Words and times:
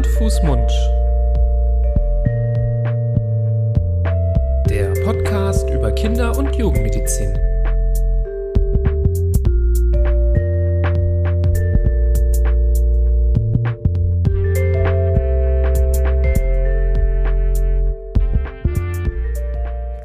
Hand, 0.00 0.06
Fuß, 0.16 0.42
Mund. 0.44 0.70
Der 4.70 4.94
Podcast 5.04 5.68
über 5.68 5.92
Kinder- 5.92 6.38
und 6.38 6.56
Jugendmedizin. 6.56 7.38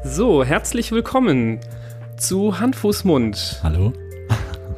So, 0.04 0.44
herzlich 0.44 0.92
willkommen 0.92 1.60
zu 2.18 2.60
Hand, 2.60 2.76
Fuß, 2.76 3.04
Mund. 3.04 3.60
Hallo. 3.62 3.94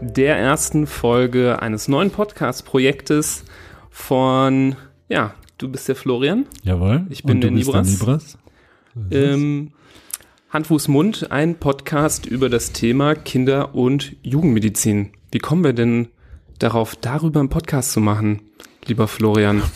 Der 0.01 0.37
ersten 0.39 0.87
Folge 0.87 1.61
eines 1.61 1.89
neuen 1.89 2.13
Podcast-Projektes 2.13 3.43
von, 3.91 4.77
ja, 5.09 5.35
du 5.59 5.69
bist 5.69 5.89
der 5.89 5.97
Florian. 5.97 6.47
Jawohl. 6.63 7.07
Ich 7.11 7.23
bin 7.23 7.37
Und 7.37 7.41
der 7.43 7.51
bist 7.51 7.67
Nibras. 7.67 7.89
Nibras. 7.91 8.39
Ähm, 9.11 9.73
Hand, 10.51 10.67
Fuß, 10.67 10.89
Mund, 10.89 11.31
ein 11.31 11.57
Podcast 11.57 12.27
über 12.27 12.49
das 12.49 12.73
Thema 12.73 13.15
Kinder- 13.15 13.75
und 13.75 14.17
Jugendmedizin. 14.23 15.11
Wie 15.31 15.39
kommen 15.39 15.63
wir 15.63 15.73
denn 15.73 16.09
darauf, 16.59 16.97
darüber 16.97 17.41
einen 17.41 17.49
Podcast 17.49 17.93
zu 17.93 18.01
machen, 18.01 18.41
lieber 18.87 19.09
Florian? 19.09 19.63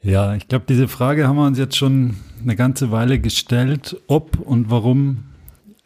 Ja, 0.00 0.34
ich 0.36 0.46
glaube, 0.46 0.64
diese 0.68 0.86
Frage 0.86 1.26
haben 1.26 1.36
wir 1.36 1.46
uns 1.46 1.58
jetzt 1.58 1.76
schon 1.76 2.16
eine 2.40 2.54
ganze 2.54 2.92
Weile 2.92 3.18
gestellt, 3.18 4.00
ob 4.06 4.38
und 4.38 4.70
warum 4.70 5.24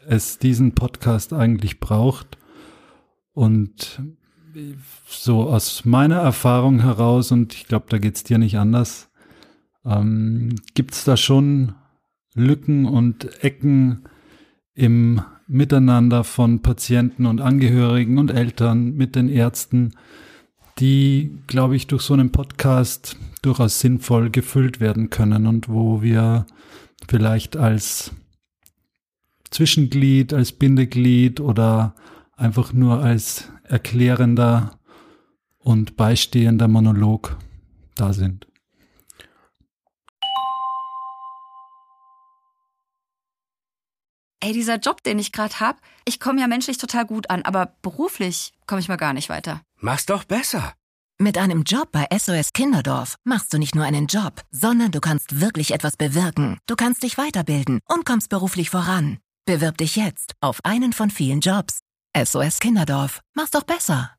es 0.05 0.37
diesen 0.37 0.75
Podcast 0.75 1.33
eigentlich 1.33 1.79
braucht. 1.79 2.37
Und 3.33 4.01
so 5.07 5.43
aus 5.43 5.85
meiner 5.85 6.17
Erfahrung 6.17 6.81
heraus, 6.81 7.31
und 7.31 7.53
ich 7.53 7.67
glaube, 7.67 7.85
da 7.89 7.97
geht 7.97 8.15
es 8.15 8.23
dir 8.23 8.37
nicht 8.37 8.57
anders, 8.57 9.09
ähm, 9.85 10.55
gibt 10.73 10.93
es 10.93 11.03
da 11.03 11.17
schon 11.17 11.73
Lücken 12.35 12.85
und 12.85 13.43
Ecken 13.43 14.03
im 14.73 15.21
Miteinander 15.47 16.23
von 16.23 16.61
Patienten 16.61 17.25
und 17.25 17.41
Angehörigen 17.41 18.17
und 18.17 18.31
Eltern 18.31 18.95
mit 18.95 19.15
den 19.15 19.29
Ärzten, 19.29 19.93
die, 20.79 21.37
glaube 21.47 21.75
ich, 21.75 21.87
durch 21.87 22.01
so 22.01 22.13
einen 22.13 22.31
Podcast 22.31 23.17
durchaus 23.41 23.79
sinnvoll 23.79 24.29
gefüllt 24.29 24.79
werden 24.79 25.09
können 25.09 25.45
und 25.45 25.69
wo 25.69 26.01
wir 26.01 26.45
vielleicht 27.07 27.57
als 27.57 28.11
Zwischenglied, 29.51 30.33
als 30.33 30.51
Bindeglied 30.53 31.39
oder 31.39 31.93
einfach 32.35 32.73
nur 32.73 32.99
als 32.99 33.51
erklärender 33.63 34.79
und 35.59 35.95
beistehender 35.95 36.67
Monolog 36.67 37.37
da 37.95 38.13
sind. 38.13 38.47
Ey, 44.41 44.51
dieser 44.51 44.77
Job, 44.77 45.01
den 45.03 45.19
ich 45.19 45.31
gerade 45.31 45.61
hab, 45.61 45.79
ich 46.03 46.19
komme 46.19 46.41
ja 46.41 46.47
menschlich 46.47 46.77
total 46.77 47.05
gut 47.05 47.29
an, 47.29 47.43
aber 47.43 47.77
beruflich 47.81 48.51
komme 48.67 48.81
ich 48.81 48.89
mal 48.89 48.97
gar 48.97 49.13
nicht 49.13 49.29
weiter. 49.29 49.61
Mach's 49.79 50.05
doch 50.05 50.25
besser. 50.25 50.73
Mit 51.17 51.37
einem 51.37 51.63
Job 51.63 51.93
bei 51.93 52.07
SOS 52.13 52.51
Kinderdorf 52.51 53.15
machst 53.23 53.53
du 53.53 53.57
nicht 53.57 53.73
nur 53.73 53.85
einen 53.85 54.07
Job, 54.07 54.41
sondern 54.51 54.91
du 54.91 54.99
kannst 54.99 55.39
wirklich 55.39 55.71
etwas 55.71 55.95
bewirken. 55.95 56.57
Du 56.67 56.75
kannst 56.75 57.03
dich 57.03 57.17
weiterbilden 57.17 57.79
und 57.87 58.03
kommst 58.05 58.27
beruflich 58.27 58.69
voran. 58.69 59.19
Bewirb 59.45 59.77
dich 59.77 59.95
jetzt 59.95 60.33
auf 60.41 60.59
einen 60.65 60.91
von 60.91 61.09
vielen 61.09 61.39
Jobs. 61.39 61.82
SOS 62.15 62.59
Kinderdorf. 62.59 63.21
Mach's 63.33 63.51
doch 63.51 63.63
besser. 63.63 64.11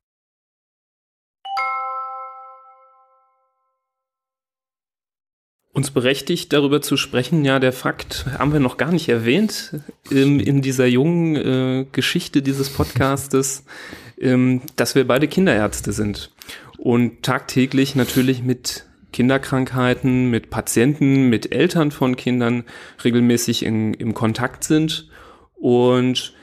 Uns 5.73 5.91
berechtigt, 5.91 6.53
darüber 6.53 6.83
zu 6.83 6.97
sprechen, 6.97 7.45
ja, 7.45 7.59
der 7.59 7.73
Fakt 7.73 8.27
haben 8.39 8.53
wir 8.53 8.61
noch 8.61 8.77
gar 8.77 8.93
nicht 8.93 9.09
erwähnt 9.09 9.81
ähm, 10.11 10.39
in 10.39 10.63
dieser 10.63 10.87
jungen 10.87 11.37
äh, 11.37 11.87
Geschichte 11.91 12.43
dieses 12.43 12.71
Podcastes, 12.71 13.65
ähm, 14.19 14.63
dass 14.77 14.95
wir 14.95 15.07
beide 15.07 15.27
Kinderärzte 15.27 15.93
sind 15.93 16.33
und 16.79 17.23
tagtäglich 17.25 17.97
natürlich 17.97 18.43
mit 18.43 18.87
Kinderkrankheiten, 19.13 20.31
mit 20.31 20.51
Patienten, 20.51 21.29
mit 21.29 21.53
Eltern 21.53 21.91
von 21.91 22.15
Kindern 22.17 22.65
regelmäßig 23.05 23.65
in, 23.65 23.95
im 23.95 24.15
Kontakt 24.15 24.65
sind 24.65 25.09
und 25.55 26.35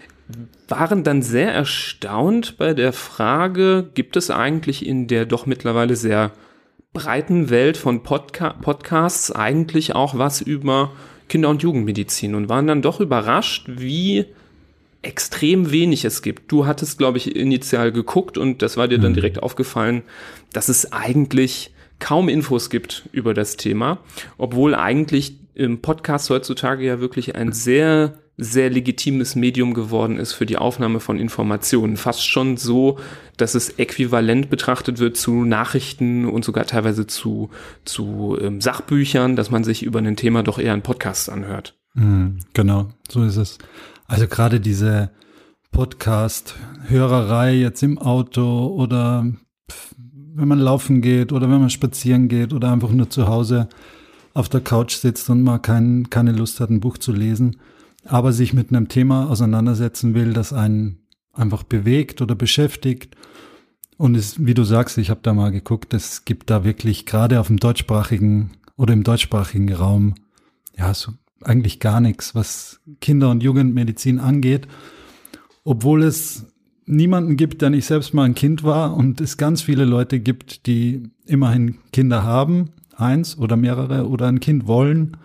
waren 0.68 1.04
dann 1.04 1.22
sehr 1.22 1.54
erstaunt 1.54 2.58
bei 2.58 2.74
der 2.74 2.94
Frage, 2.94 3.90
gibt 3.94 4.16
es 4.16 4.30
eigentlich 4.30 4.86
in 4.86 5.08
der 5.08 5.26
doch 5.26 5.46
mittlerweile 5.46 5.96
sehr 5.96 6.32
breiten 6.94 7.50
Welt 7.50 7.78
von 7.78 8.04
Podca 8.04 8.54
Podcasts 8.54 9.32
eigentlich 9.32 9.96
auch 9.96 10.18
was 10.18 10.42
über 10.42 10.92
Kinder- 11.30 11.50
und 11.50 11.64
Jugendmedizin 11.64 12.36
und 12.36 12.50
waren 12.50 12.68
dann 12.68 12.82
doch 12.82 13.00
überrascht, 13.00 13.66
wie 13.68 14.26
extrem 15.02 15.72
wenig 15.72 16.06
es 16.06 16.22
gibt. 16.22 16.52
Du 16.52 16.66
hattest, 16.66 16.98
glaube 16.98 17.18
ich, 17.18 17.36
initial 17.36 17.92
geguckt 17.92 18.38
und 18.38 18.62
das 18.62 18.78
war 18.78 18.88
dir 18.88 19.00
dann 19.00 19.14
direkt 19.14 19.42
aufgefallen, 19.42 20.04
dass 20.54 20.70
es 20.70 20.92
eigentlich 20.92 21.72
kaum 22.00 22.30
Infos 22.30 22.70
gibt 22.70 23.08
über 23.12 23.34
das 23.34 23.58
Thema, 23.58 24.00
obwohl 24.38 24.76
eigentlich 24.76 25.38
im 25.54 25.82
Podcast 25.82 26.30
heutzutage 26.30 26.86
ja 26.86 27.00
wirklich 27.00 27.36
ein 27.36 27.52
sehr 27.52 28.20
sehr 28.44 28.72
legitimes 28.72 29.36
Medium 29.36 29.76
geworden 29.76 30.18
ist 30.18 30.34
für 30.34 30.48
die 30.48 30.58
Aufnahme 30.58 31.00
von 31.00 31.20
Informationen. 31.20 31.96
Fast 31.96 32.28
schon 32.28 32.58
so, 32.58 32.98
dass 33.38 33.54
es 33.54 33.78
äquivalent 33.78 34.50
betrachtet 34.50 34.98
wird 34.98 35.16
zu 35.16 35.46
Nachrichten 35.46 36.26
und 36.26 36.44
sogar 36.44 36.66
teilweise 36.66 37.06
zu, 37.06 37.52
zu 37.86 38.38
ähm, 38.42 38.60
Sachbüchern, 38.60 39.36
dass 39.36 39.52
man 39.52 39.64
sich 39.64 39.84
über 39.84 40.00
ein 40.00 40.16
Thema 40.16 40.42
doch 40.42 40.58
eher 40.58 40.74
einen 40.74 40.82
Podcast 40.82 41.30
anhört. 41.30 41.78
Mhm, 41.94 42.40
genau, 42.54 42.90
so 43.08 43.24
ist 43.24 43.38
es. 43.38 43.60
Also 44.08 44.28
gerade 44.28 44.60
diese 44.60 45.12
Podcast-Hörerei 45.72 47.54
jetzt 47.54 47.84
im 47.84 48.00
Auto 48.00 48.68
oder 48.68 49.26
wenn 50.34 50.48
man 50.48 50.60
laufen 50.60 51.02
geht 51.02 51.32
oder 51.32 51.48
wenn 51.48 51.60
man 51.60 51.70
spazieren 51.70 52.28
geht 52.28 52.54
oder 52.54 52.72
einfach 52.72 52.90
nur 52.90 53.12
zu 53.12 53.28
Hause 53.28 53.70
auf 54.34 54.50
der 54.50 54.62
Couch 54.62 54.96
sitzt 54.96 55.30
und 55.30 55.44
mal 55.44 55.60
kein, 55.60 56.10
keine 56.10 56.32
Lust 56.32 56.60
hat, 56.60 56.72
ein 56.72 56.80
Buch 56.80 56.98
zu 56.98 57.12
lesen, 57.12 57.58
aber 58.06 58.34
sich 58.34 58.54
mit 58.54 58.70
einem 58.70 58.88
Thema 58.88 59.30
auseinandersetzen 59.30 60.14
will, 60.14 60.34
das 60.34 60.54
einen 60.54 61.00
einfach 61.34 61.64
bewegt 61.64 62.22
oder 62.22 62.36
beschäftigt. 62.36 63.16
Und 63.98 64.16
es, 64.16 64.44
wie 64.44 64.54
du 64.54 64.64
sagst, 64.64 64.98
ich 64.98 65.10
habe 65.10 65.22
da 65.24 65.34
mal 65.34 65.52
geguckt, 65.52 65.94
es 65.94 66.26
gibt 66.26 66.50
da 66.50 66.64
wirklich 66.64 67.06
gerade 67.06 67.40
auf 67.40 67.48
dem 67.48 67.58
deutschsprachigen 67.58 68.52
oder 68.76 68.94
im 68.94 69.04
deutschsprachigen 69.04 69.72
Raum 69.74 70.16
ja 70.78 70.94
so 70.94 71.14
eigentlich 71.44 71.80
gar 71.80 72.02
nichts, 72.02 72.36
was 72.36 72.80
Kinder- 73.00 73.30
und 73.30 73.44
Jugendmedizin 73.44 74.20
angeht, 74.20 74.68
obwohl 75.64 76.04
es 76.04 76.48
niemanden 76.86 77.38
gibt, 77.38 77.62
der 77.62 77.70
nicht 77.70 77.86
selbst 77.86 78.14
mal 78.14 78.24
ein 78.24 78.36
Kind 78.36 78.64
war 78.64 78.96
und 78.96 79.22
es 79.22 79.38
ganz 79.38 79.62
viele 79.62 79.86
Leute 79.86 80.20
gibt, 80.20 80.66
die 80.66 81.10
immerhin 81.26 81.78
Kinder 81.94 82.24
haben, 82.24 82.72
eins 82.96 83.38
oder 83.38 83.56
mehrere 83.56 84.08
oder 84.08 84.28
ein 84.28 84.40
Kind 84.40 84.68
wollen. 84.68 85.18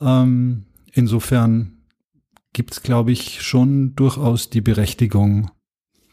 Ähm, 0.00 0.64
insofern 0.92 1.75
gibt 2.56 2.72
es, 2.72 2.82
glaube 2.82 3.12
ich, 3.12 3.42
schon 3.42 3.94
durchaus 3.96 4.48
die 4.48 4.62
Berechtigung 4.62 5.50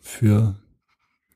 für 0.01 0.55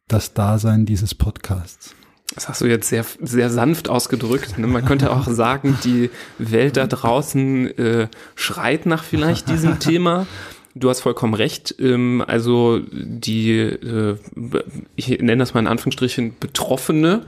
das 0.09 0.33
Dasein 0.33 0.85
dieses 0.85 1.15
Podcasts. 1.15 1.95
Das 2.35 2.49
hast 2.49 2.59
du 2.59 2.65
jetzt 2.65 2.89
sehr, 2.89 3.05
sehr 3.21 3.49
sanft 3.49 3.87
ausgedrückt. 3.87 4.59
Ne? 4.59 4.67
Man 4.67 4.83
könnte 4.83 5.13
auch 5.13 5.25
sagen, 5.29 5.79
die 5.85 6.09
Welt 6.39 6.75
da 6.75 6.87
draußen 6.87 7.77
äh, 7.77 8.07
schreit 8.35 8.85
nach 8.85 9.05
vielleicht 9.05 9.47
diesem 9.47 9.79
Thema. 9.79 10.27
Du 10.75 10.89
hast 10.89 10.99
vollkommen 10.99 11.35
recht. 11.35 11.73
Ähm, 11.79 12.21
also 12.27 12.81
die, 12.91 13.51
äh, 13.59 14.17
ich 14.97 15.07
nenne 15.07 15.37
das 15.37 15.53
mal 15.53 15.61
in 15.61 15.67
Anführungsstrichen, 15.67 16.35
betroffene 16.37 17.27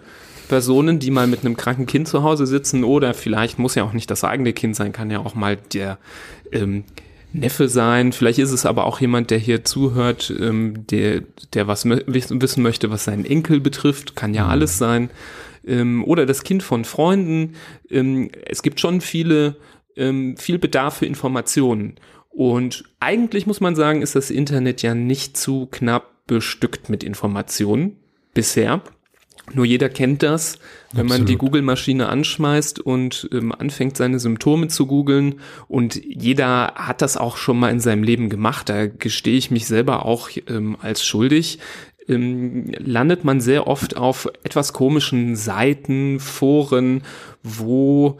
Personen, 0.50 1.00
die 1.00 1.12
mal 1.12 1.28
mit 1.28 1.46
einem 1.46 1.56
kranken 1.56 1.86
Kind 1.86 2.10
zu 2.10 2.24
Hause 2.24 2.46
sitzen 2.46 2.84
oder 2.84 3.14
vielleicht 3.14 3.58
muss 3.58 3.76
ja 3.76 3.86
auch 3.86 3.94
nicht 3.94 4.12
das 4.12 4.26
eigene 4.26 4.52
Kind 4.52 4.76
sein, 4.76 4.92
kann 4.92 5.10
ja 5.10 5.20
auch 5.20 5.34
mal 5.34 5.56
der 5.56 5.98
ähm, 6.52 6.84
Neffe 7.32 7.70
sein. 7.70 8.12
Vielleicht 8.12 8.40
ist 8.40 8.52
es 8.52 8.66
aber 8.66 8.86
auch 8.86 9.00
jemand, 9.00 9.30
der 9.30 9.38
hier 9.38 9.64
zuhört, 9.64 10.34
ähm, 10.40 10.88
der, 10.88 11.22
der 11.54 11.68
was 11.68 11.86
wissen 11.86 12.42
wissen 12.42 12.64
möchte, 12.64 12.90
was 12.90 13.04
seinen 13.04 13.26
Enkel 13.26 13.60
betrifft. 13.60 14.16
Kann 14.16 14.34
ja 14.34 14.48
alles 14.48 14.78
sein. 14.78 15.10
Ähm, 15.66 16.04
oder 16.06 16.26
das 16.26 16.44
Kind 16.44 16.64
von 16.64 16.86
Freunden. 16.86 17.56
Ähm, 17.90 18.30
es 18.46 18.64
gibt 18.64 18.80
schon 18.80 19.02
viele, 19.02 19.58
ähm, 19.96 20.38
viel 20.38 20.58
Bedarf 20.58 20.98
für 20.98 21.06
Informationen. 21.06 21.96
Und 22.30 22.84
eigentlich 23.00 23.46
muss 23.46 23.60
man 23.60 23.76
sagen, 23.76 24.02
ist 24.02 24.16
das 24.16 24.32
Internet 24.32 24.82
ja 24.82 24.96
nicht 24.96 25.38
zu 25.38 25.68
knapp 25.68 26.26
bestückt 26.26 26.90
mit 26.90 27.04
Informationen 27.04 27.98
bisher. 28.34 28.82
Nur 29.54 29.66
jeder 29.66 29.90
kennt 29.90 30.24
das, 30.24 30.60
wenn 30.94 31.08
man 31.08 31.26
die 31.26 31.34
Absolut. 31.34 31.40
Google-Maschine 31.40 32.10
anschmeißt 32.10 32.80
und 32.80 33.30
ähm, 33.32 33.52
anfängt, 33.52 33.98
seine 33.98 34.20
Symptome 34.20 34.68
zu 34.68 34.86
googeln. 34.86 35.40
Und 35.68 35.96
jeder 36.04 36.74
hat 36.76 37.02
das 37.02 37.18
auch 37.18 37.38
schon 37.38 37.60
mal 37.60 37.70
in 37.72 37.80
seinem 37.80 38.04
Leben 38.04 38.30
gemacht. 38.30 38.70
Da 38.70 38.88
gestehe 38.88 39.38
ich 39.38 39.52
mich 39.52 39.68
selber 39.68 40.06
auch 40.06 40.30
ähm, 40.48 40.78
als 40.82 41.04
schuldig. 41.04 41.60
ähm, 42.08 42.72
landet 42.78 43.24
man 43.24 43.40
sehr 43.40 43.68
oft 43.68 43.96
auf 43.96 44.28
etwas 44.44 44.74
komischen 44.74 45.36
Seiten, 45.36 46.20
Foren, 46.20 47.04
wo 47.44 48.20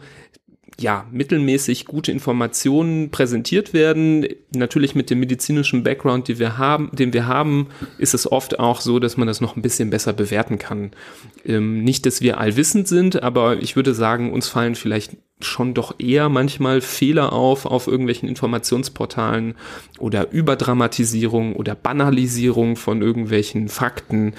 ja, 0.80 1.06
mittelmäßig 1.12 1.84
gute 1.84 2.10
Informationen 2.10 3.10
präsentiert 3.10 3.74
werden. 3.74 4.26
Natürlich 4.54 4.94
mit 4.94 5.10
dem 5.10 5.20
medizinischen 5.20 5.82
Background, 5.82 6.28
den 6.28 6.38
wir 6.38 6.56
haben, 6.56 6.90
den 6.92 7.12
wir 7.12 7.26
haben, 7.26 7.68
ist 7.98 8.14
es 8.14 8.30
oft 8.30 8.58
auch 8.58 8.80
so, 8.80 8.98
dass 8.98 9.16
man 9.16 9.28
das 9.28 9.40
noch 9.40 9.56
ein 9.56 9.62
bisschen 9.62 9.90
besser 9.90 10.12
bewerten 10.12 10.58
kann. 10.58 10.92
Ähm, 11.44 11.84
nicht, 11.84 12.06
dass 12.06 12.22
wir 12.22 12.38
allwissend 12.38 12.88
sind, 12.88 13.22
aber 13.22 13.60
ich 13.60 13.76
würde 13.76 13.92
sagen, 13.92 14.32
uns 14.32 14.48
fallen 14.48 14.74
vielleicht 14.74 15.16
schon 15.42 15.74
doch 15.74 15.94
eher 15.98 16.28
manchmal 16.28 16.80
Fehler 16.80 17.32
auf 17.32 17.64
auf 17.66 17.86
irgendwelchen 17.86 18.28
Informationsportalen 18.28 19.54
oder 19.98 20.30
Überdramatisierung 20.30 21.56
oder 21.56 21.74
Banalisierung 21.74 22.76
von 22.76 23.02
irgendwelchen 23.02 23.68
Fakten 23.68 24.34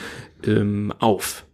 ähm, 0.46 0.94
auf. 1.00 1.46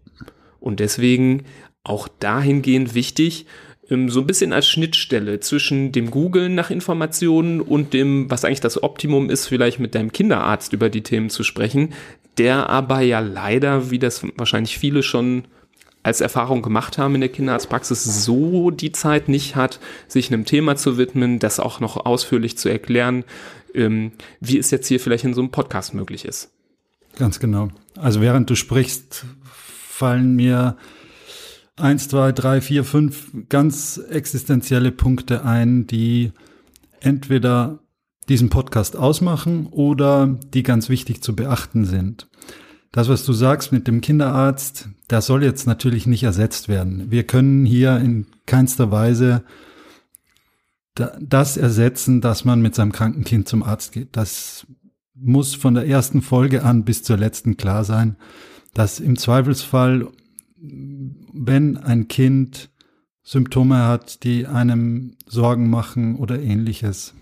Und 0.60 0.80
deswegen 0.80 1.44
auch 1.84 2.08
dahingehend 2.08 2.94
wichtig, 2.94 3.46
so 3.90 4.20
ein 4.20 4.28
bisschen 4.28 4.54
als 4.54 4.68
Schnittstelle 4.68 5.40
zwischen 5.40 5.92
dem 5.92 6.12
Googlen 6.12 6.56
nach 6.56 6.70
Informationen 6.70 7.62
und 7.62 7.94
dem, 7.94 8.30
was 8.30 8.44
eigentlich 8.44 8.60
das 8.60 8.84
Optimum 8.84 9.30
ist, 9.30 9.48
vielleicht 9.48 9.80
mit 9.80 9.96
deinem 9.96 10.12
Kinderarzt 10.12 10.74
über 10.74 10.90
die 10.90 11.04
Themen 11.04 11.30
zu 11.30 11.44
sprechen, 11.44 11.94
der 12.38 12.70
aber 12.70 13.02
ja 13.02 13.20
leider, 13.20 13.90
wie 13.90 14.00
das 14.00 14.24
wahrscheinlich 14.36 14.78
viele 14.78 15.04
schon 15.04 15.46
als 16.04 16.22
Erfahrung 16.22 16.62
gemacht 16.62 16.98
haben 16.98 17.16
in 17.16 17.22
der 17.22 17.30
Kinderarztpraxis, 17.30 18.24
so 18.26 18.72
die 18.72 18.92
Zeit 18.92 19.28
nicht 19.30 19.56
hat, 19.56 19.80
sich 20.08 20.32
einem 20.32 20.46
Thema 20.46 20.76
zu 20.76 20.98
widmen, 20.98 21.40
das 21.40 21.60
auch 21.60 21.80
noch 21.80 22.06
ausführlich 22.06 22.58
zu 22.58 22.70
erklären, 22.70 23.24
ähm, 23.74 24.12
wie 24.40 24.58
es 24.58 24.72
jetzt 24.72 24.88
hier 24.88 25.00
vielleicht 25.00 25.26
in 25.26 25.34
so 25.34 25.42
einem 25.42 25.52
Podcast 25.52 25.94
möglich 25.94 26.26
ist. 26.26 26.52
Ganz 27.18 27.40
genau. 27.40 27.70
Also 27.96 28.22
während 28.22 28.50
du 28.50 28.56
sprichst, 28.56 29.26
fallen 29.54 30.36
mir 30.36 30.78
eins, 31.78 32.08
zwei, 32.10 32.32
drei, 32.32 32.62
vier, 32.62 32.84
fünf 32.84 33.32
ganz 33.50 33.98
existenzielle 34.10 34.92
Punkte 34.92 35.46
ein, 35.46 35.88
die 35.88 36.32
entweder 37.00 37.80
diesen 38.30 38.50
Podcast 38.50 38.98
ausmachen 38.98 39.68
oder 39.68 40.38
die 40.54 40.64
ganz 40.64 40.90
wichtig 40.90 41.22
zu 41.22 41.36
beachten 41.36 41.86
sind. 41.86 42.28
Das, 42.92 43.10
was 43.10 43.24
du 43.26 43.34
sagst 43.34 43.72
mit 43.72 43.88
dem 43.88 44.02
Kinderarzt, 44.02 44.90
das 45.08 45.28
soll 45.28 45.44
jetzt 45.44 45.68
natürlich 45.68 46.08
nicht 46.08 46.24
ersetzt 46.24 46.68
werden. 46.68 47.12
Wir 47.12 47.26
können 47.26 47.66
hier 47.66 47.98
in 47.98 48.26
keinster 48.46 48.92
Weise 48.92 49.44
das 51.22 51.58
ersetzen, 51.58 52.22
dass 52.22 52.44
man 52.44 52.62
mit 52.62 52.74
seinem 52.74 52.92
kranken 52.92 53.24
Kind 53.24 53.48
zum 53.48 53.62
Arzt 53.62 53.92
geht. 53.92 54.18
Das 54.18 54.66
muss 55.14 55.54
von 55.54 55.76
der 55.76 55.88
ersten 55.88 56.22
Folge 56.22 56.64
an 56.64 56.86
bis 56.86 57.04
zur 57.04 57.18
letzten 57.18 57.56
klar 57.56 57.84
sein, 57.84 58.16
dass 58.74 59.00
im 59.00 59.16
Zweifelsfall 59.16 60.08
wenn 61.38 61.78
ein 61.78 62.08
Kind 62.08 62.70
Symptome 63.24 63.86
hat, 63.88 64.24
die 64.24 64.48
einem 64.48 65.16
Sorgen 65.26 65.70
machen 65.70 66.16
oder 66.16 66.42
ähnliches, 66.42 67.14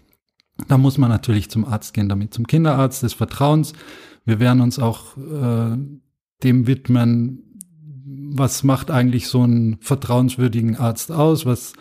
dann 0.68 0.82
muss 0.82 0.98
man 0.98 1.10
natürlich 1.10 1.50
zum 1.50 1.66
Arzt 1.66 1.94
gehen, 1.94 2.10
damit 2.10 2.34
zum 2.34 2.48
Kinderarzt 2.48 3.04
des 3.04 3.14
Vertrauens. 3.14 3.74
Wir 4.24 4.40
werden 4.40 4.62
uns 4.62 4.80
auch 4.80 5.18
äh, 5.18 5.78
dem 6.44 6.68
widmen, 6.68 7.60
was 8.34 8.64
macht 8.64 8.92
eigentlich 8.92 9.28
so 9.28 9.42
einen 9.42 9.78
vertrauenswürdigen 9.82 10.78
Arzt 10.78 11.12
aus, 11.12 11.46
was 11.46 11.74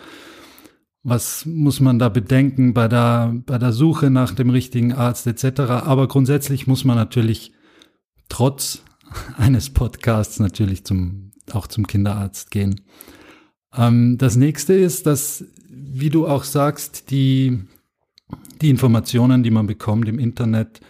was 1.07 1.45
muss 1.45 1.79
man 1.79 1.99
da 1.99 2.09
bedenken 2.09 2.73
bei 2.73 2.87
der, 2.87 3.31
bei 3.45 3.59
der 3.59 3.71
Suche 3.71 4.09
nach 4.09 4.33
dem 4.33 4.49
richtigen 4.49 4.91
Arzt 4.91 5.27
etc. 5.27 5.59
Aber 5.59 6.07
grundsätzlich 6.07 6.65
muss 6.65 6.83
man 6.83 6.97
natürlich 6.97 7.53
trotz 8.27 8.81
eines 9.37 9.69
Podcasts 9.69 10.39
natürlich 10.39 10.83
zum 10.83 11.24
auch 11.53 11.67
zum 11.67 11.87
Kinderarzt 11.87 12.51
gehen. 12.51 12.81
Ähm, 13.75 14.17
das 14.17 14.35
nächste 14.35 14.73
ist, 14.73 15.05
dass, 15.05 15.45
wie 15.69 16.09
du 16.09 16.27
auch 16.27 16.43
sagst, 16.43 17.11
die, 17.11 17.59
die 18.61 18.69
Informationen, 18.69 19.43
die 19.43 19.51
man 19.51 19.67
bekommt 19.67 20.07
im 20.07 20.19
Internet, 20.19 20.81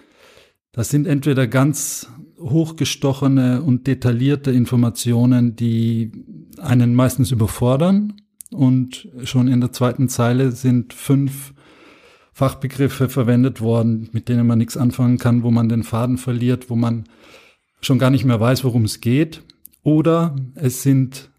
das 0.71 0.89
sind 0.89 1.07
entweder 1.07 1.47
ganz 1.47 2.09
hochgestochene 2.37 3.61
und 3.61 3.87
detaillierte 3.87 4.51
Informationen, 4.51 5.55
die 5.55 6.11
einen 6.59 6.95
meistens 6.95 7.31
überfordern 7.31 8.13
und 8.51 9.07
schon 9.23 9.47
in 9.47 9.61
der 9.61 9.71
zweiten 9.71 10.09
Zeile 10.09 10.51
sind 10.51 10.93
fünf 10.93 11.53
Fachbegriffe 12.33 13.07
verwendet 13.07 13.61
worden, 13.61 14.09
mit 14.11 14.27
denen 14.27 14.45
man 14.45 14.57
nichts 14.57 14.75
anfangen 14.75 15.17
kann, 15.17 15.43
wo 15.43 15.51
man 15.51 15.69
den 15.69 15.83
Faden 15.83 16.17
verliert, 16.17 16.69
wo 16.69 16.75
man 16.75 17.05
schon 17.79 17.99
gar 17.99 18.09
nicht 18.09 18.25
mehr 18.25 18.39
weiß, 18.39 18.65
worum 18.65 18.83
es 18.83 18.99
geht. 18.99 19.41
Oder 19.85 20.35
es 20.55 20.81
sind 20.81 21.29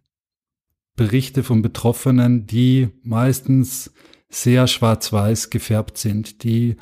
Berichte 0.95 1.43
von 1.43 1.63
Betroffenen, 1.63 2.47
die 2.47 2.91
meistens 3.03 3.93
sehr 4.29 4.69
schwarz-weiß 4.69 5.51
gefärbt 5.51 5.99
sind, 5.99 6.45
die 6.45 6.77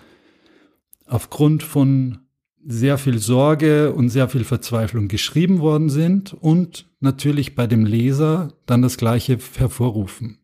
aufgrund 1.07 1.63
von 1.63 2.19
sehr 2.67 2.99
viel 2.99 3.19
Sorge 3.19 3.95
und 3.95 4.11
sehr 4.11 4.29
viel 4.29 4.45
Verzweiflung 4.45 5.09
geschrieben 5.09 5.61
worden 5.61 5.89
sind 5.89 6.35
und 6.35 6.91
natürlich 7.01 7.55
bei 7.55 7.67
dem 7.67 7.87
Leser 7.87 8.53
dann 8.67 8.83
das 8.83 8.99
Gleiche 8.99 9.39
hervorrufen. 9.57 10.41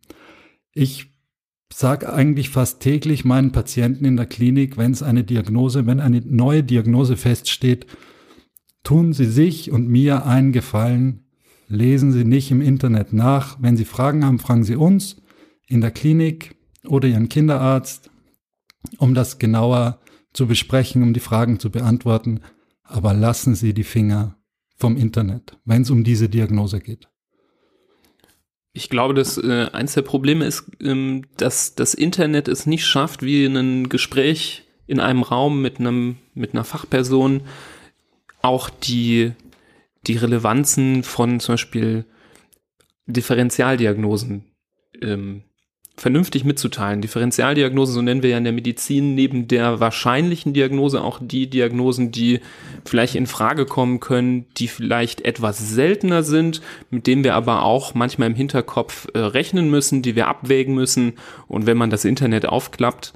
Ich 0.72 1.12
sage 1.70 2.10
eigentlich 2.10 2.48
fast 2.48 2.80
täglich 2.80 3.26
meinen 3.26 3.52
Patienten 3.52 4.06
in 4.06 4.16
der 4.16 4.26
Klinik, 4.26 4.78
wenn 4.78 4.92
es 4.92 5.02
eine 5.02 5.22
Diagnose, 5.22 5.84
wenn 5.84 6.00
eine 6.00 6.22
neue 6.24 6.64
Diagnose 6.64 7.18
feststeht, 7.18 7.86
Tun 8.82 9.12
Sie 9.12 9.26
sich 9.26 9.70
und 9.70 9.88
mir 9.88 10.26
einen 10.26 10.52
Gefallen, 10.52 11.24
lesen 11.68 12.12
Sie 12.12 12.24
nicht 12.24 12.50
im 12.50 12.60
Internet 12.60 13.12
nach. 13.12 13.58
Wenn 13.60 13.76
Sie 13.76 13.84
Fragen 13.84 14.24
haben, 14.24 14.38
fragen 14.38 14.64
Sie 14.64 14.76
uns 14.76 15.16
in 15.66 15.80
der 15.80 15.90
Klinik 15.90 16.56
oder 16.86 17.08
Ihren 17.08 17.28
Kinderarzt, 17.28 18.10
um 18.98 19.14
das 19.14 19.38
genauer 19.38 20.00
zu 20.32 20.46
besprechen, 20.46 21.02
um 21.02 21.12
die 21.12 21.20
Fragen 21.20 21.58
zu 21.58 21.70
beantworten. 21.70 22.40
Aber 22.82 23.14
lassen 23.14 23.54
Sie 23.54 23.74
die 23.74 23.84
Finger 23.84 24.36
vom 24.76 24.96
Internet, 24.96 25.58
wenn 25.64 25.82
es 25.82 25.90
um 25.90 26.02
diese 26.02 26.28
Diagnose 26.28 26.80
geht. 26.80 27.08
Ich 28.72 28.88
glaube, 28.88 29.14
dass 29.14 29.36
äh, 29.36 29.68
eins 29.72 29.94
der 29.94 30.02
Probleme 30.02 30.44
ist, 30.44 30.70
ähm, 30.80 31.26
dass 31.36 31.74
das 31.74 31.94
Internet 31.94 32.48
es 32.48 32.66
nicht 32.66 32.86
schafft, 32.86 33.22
wie 33.22 33.44
ein 33.44 33.88
Gespräch 33.88 34.64
in 34.86 35.00
einem 35.00 35.22
Raum 35.22 35.60
mit 35.60 35.78
einem 35.78 36.16
mit 36.34 36.54
einer 36.54 36.64
Fachperson 36.64 37.42
auch 38.42 38.70
die, 38.70 39.32
die 40.06 40.16
Relevanzen 40.16 41.02
von 41.02 41.40
zum 41.40 41.54
Beispiel 41.54 42.04
Differentialdiagnosen 43.06 44.44
ähm, 45.02 45.42
vernünftig 46.00 46.44
mitzuteilen. 46.44 47.02
Differentialdiagnosen, 47.02 47.94
so 47.94 48.00
nennen 48.00 48.22
wir 48.22 48.30
ja 48.30 48.38
in 48.38 48.44
der 48.44 48.54
Medizin, 48.54 49.14
neben 49.14 49.48
der 49.48 49.80
wahrscheinlichen 49.80 50.54
Diagnose 50.54 51.02
auch 51.02 51.18
die 51.20 51.50
Diagnosen, 51.50 52.10
die 52.10 52.40
vielleicht 52.86 53.14
in 53.16 53.26
Frage 53.26 53.66
kommen 53.66 54.00
können, 54.00 54.46
die 54.56 54.68
vielleicht 54.68 55.20
etwas 55.20 55.58
seltener 55.58 56.22
sind, 56.22 56.62
mit 56.88 57.06
denen 57.06 57.22
wir 57.22 57.34
aber 57.34 57.64
auch 57.64 57.94
manchmal 57.94 58.28
im 58.28 58.34
Hinterkopf 58.34 59.08
äh, 59.12 59.18
rechnen 59.18 59.68
müssen, 59.70 60.00
die 60.00 60.16
wir 60.16 60.28
abwägen 60.28 60.74
müssen. 60.74 61.14
Und 61.48 61.66
wenn 61.66 61.76
man 61.76 61.90
das 61.90 62.06
Internet 62.06 62.46
aufklappt, 62.46 63.12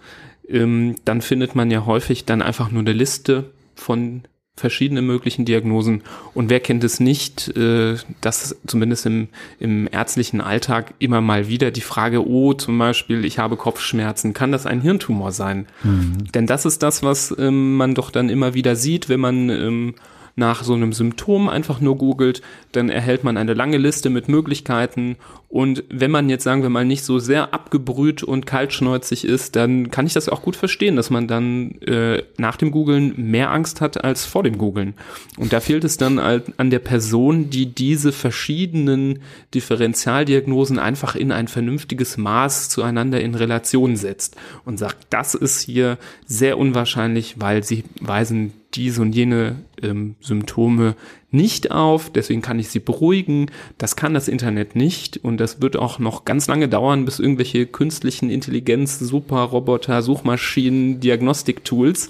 ähm, 0.47 0.97
dann 1.07 1.23
findet 1.23 1.55
man 1.55 1.71
ja 1.71 1.87
häufig 1.87 2.27
dann 2.27 2.43
einfach 2.43 2.71
nur 2.71 2.83
eine 2.83 2.93
Liste 2.93 3.51
von 3.75 4.25
verschiedene 4.57 5.03
möglichen 5.03 5.45
Diagnosen. 5.45 6.03
Und 6.33 6.49
wer 6.49 6.61
kennt 6.61 6.85
es 6.85 7.01
nicht, 7.01 7.57
äh, 7.57 7.97
dass 8.21 8.57
zumindest 8.67 9.07
im, 9.07 9.29
im 9.59 9.89
ärztlichen 9.91 10.41
Alltag 10.41 10.95
immer 11.01 11.21
mal 11.21 11.49
wieder 11.49 11.73
die 11.73 11.81
Frage, 11.81 12.27
oh, 12.27 12.55
zum 12.55 12.79
Beispiel, 12.79 13.25
ich 13.25 13.39
habe 13.39 13.57
Kopfschmerzen, 13.57 14.33
kann 14.33 14.53
das 14.53 14.67
ein 14.67 14.81
Hirntumor 14.81 15.33
sein? 15.33 15.67
Mhm. 15.83 16.33
Denn 16.33 16.47
das 16.47 16.67
ist 16.67 16.83
das, 16.83 17.03
was 17.03 17.35
ähm, 17.37 17.77
man 17.77 17.95
doch 17.95 18.11
dann 18.11 18.29
immer 18.29 18.55
wieder 18.55 18.77
sieht, 18.77 19.09
wenn 19.09 19.21
man 19.21 19.51
ähm, 19.51 19.95
nach 20.37 20.65
so 20.65 20.75
einem 20.75 20.93
Symptom 20.93 21.49
einfach 21.49 21.81
nur 21.81 21.97
googelt, 21.97 22.43
dann 22.73 22.89
erhält 22.89 23.25
man 23.25 23.37
eine 23.37 23.55
lange 23.55 23.77
Liste 23.77 24.11
mit 24.11 24.29
Möglichkeiten. 24.29 25.17
Und 25.55 25.85
wenn 25.89 26.11
man 26.11 26.29
jetzt, 26.29 26.43
sagen 26.43 26.63
wir 26.63 26.69
mal, 26.69 26.85
nicht 26.85 27.05
so 27.05 27.21
sehr 27.21 27.55
abgebrüht 27.55 28.25
und 28.25 28.45
kaltschneuzig 28.45 29.25
ist, 29.25 29.55
dann 29.55 29.89
kann 29.93 30.05
ich 30.05 30.13
das 30.13 30.29
auch 30.29 30.43
gut 30.43 30.57
verstehen, 30.57 30.97
dass 30.97 31.11
man 31.11 31.29
dann 31.29 31.81
äh, 31.83 32.25
nach 32.39 32.57
dem 32.57 32.73
Googlen 32.73 33.15
mehr 33.31 33.53
Angst 33.53 33.81
hat 33.81 34.03
als 34.03 34.25
vor 34.25 34.43
dem 34.43 34.59
Googlen. 34.59 34.95
Und 35.39 35.53
da 35.53 35.61
fehlt 35.61 35.85
es 35.85 35.97
dann 35.97 36.19
an 36.19 36.71
der 36.71 36.81
Person, 36.81 37.51
die 37.51 37.67
diese 37.67 38.11
verschiedenen 38.11 39.21
Differentialdiagnosen 39.55 40.81
einfach 40.81 41.15
in 41.15 41.31
ein 41.31 41.47
vernünftiges 41.47 42.17
Maß 42.17 42.69
zueinander 42.69 43.21
in 43.21 43.37
Relation 43.37 43.95
setzt 43.95 44.35
und 44.65 44.81
sagt, 44.81 45.07
das 45.11 45.37
ist 45.37 45.61
hier 45.61 45.99
sehr 46.27 46.59
unwahrscheinlich, 46.59 47.37
weil 47.39 47.63
sie 47.63 47.85
weisen 48.01 48.55
diese 48.75 49.03
und 49.03 49.15
jene 49.15 49.55
ähm, 49.83 50.17
Symptome 50.21 50.97
nicht 51.35 51.71
auf, 51.71 52.11
deswegen 52.11 52.41
kann 52.41 52.59
ich 52.59 52.69
sie 52.69 52.79
beruhigen. 52.79 53.51
Das 53.77 53.97
kann 53.97 54.15
das 54.15 54.29
Internet 54.29 54.77
nicht 54.77 55.19
und 55.19 55.39
das 55.39 55.61
wird 55.61 55.77
auch 55.77 55.99
noch 55.99 56.25
ganz 56.25 56.47
lange 56.47 56.69
dauern, 56.69 57.05
bis 57.05 57.19
irgendwelche 57.19 57.67
künstlichen 57.67 58.31
Intelligenz, 58.31 58.99
Superroboter, 58.99 60.01
Suchmaschinen, 60.01 61.01
Diagnostiktools 61.01 62.09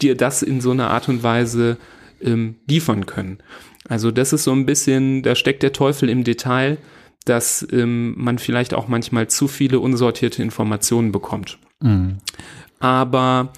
dir 0.00 0.16
das 0.16 0.42
in 0.42 0.60
so 0.60 0.70
einer 0.70 0.90
Art 0.90 1.08
und 1.08 1.22
Weise 1.22 1.76
ähm, 2.22 2.56
liefern 2.68 3.06
können. 3.06 3.38
Also 3.88 4.10
das 4.10 4.32
ist 4.32 4.44
so 4.44 4.52
ein 4.52 4.66
bisschen, 4.66 5.22
da 5.22 5.34
steckt 5.34 5.62
der 5.62 5.72
Teufel 5.72 6.08
im 6.08 6.22
Detail, 6.22 6.78
dass 7.24 7.66
ähm, 7.72 8.14
man 8.16 8.38
vielleicht 8.38 8.74
auch 8.74 8.88
manchmal 8.88 9.28
zu 9.28 9.48
viele 9.48 9.80
unsortierte 9.80 10.42
Informationen 10.42 11.10
bekommt. 11.10 11.58
Mhm. 11.80 12.18
Aber 12.80 13.52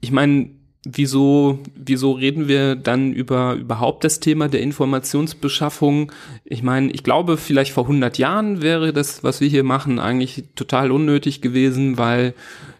ich 0.00 0.12
meine, 0.12 0.50
wieso, 0.84 1.60
wieso 1.74 2.12
reden 2.12 2.48
wir 2.48 2.74
dann 2.74 3.12
über 3.12 3.54
überhaupt 3.54 4.04
das 4.04 4.20
Thema 4.20 4.48
der 4.48 4.60
Informationsbeschaffung? 4.60 6.12
Ich 6.44 6.62
meine, 6.62 6.90
ich 6.90 7.04
glaube, 7.04 7.36
vielleicht 7.36 7.72
vor 7.72 7.84
100 7.84 8.18
Jahren 8.18 8.62
wäre 8.62 8.92
das, 8.92 9.22
was 9.22 9.40
wir 9.40 9.48
hier 9.48 9.64
machen, 9.64 9.98
eigentlich 9.98 10.44
total 10.56 10.90
unnötig 10.90 11.40
gewesen, 11.40 11.98
weil 11.98 12.34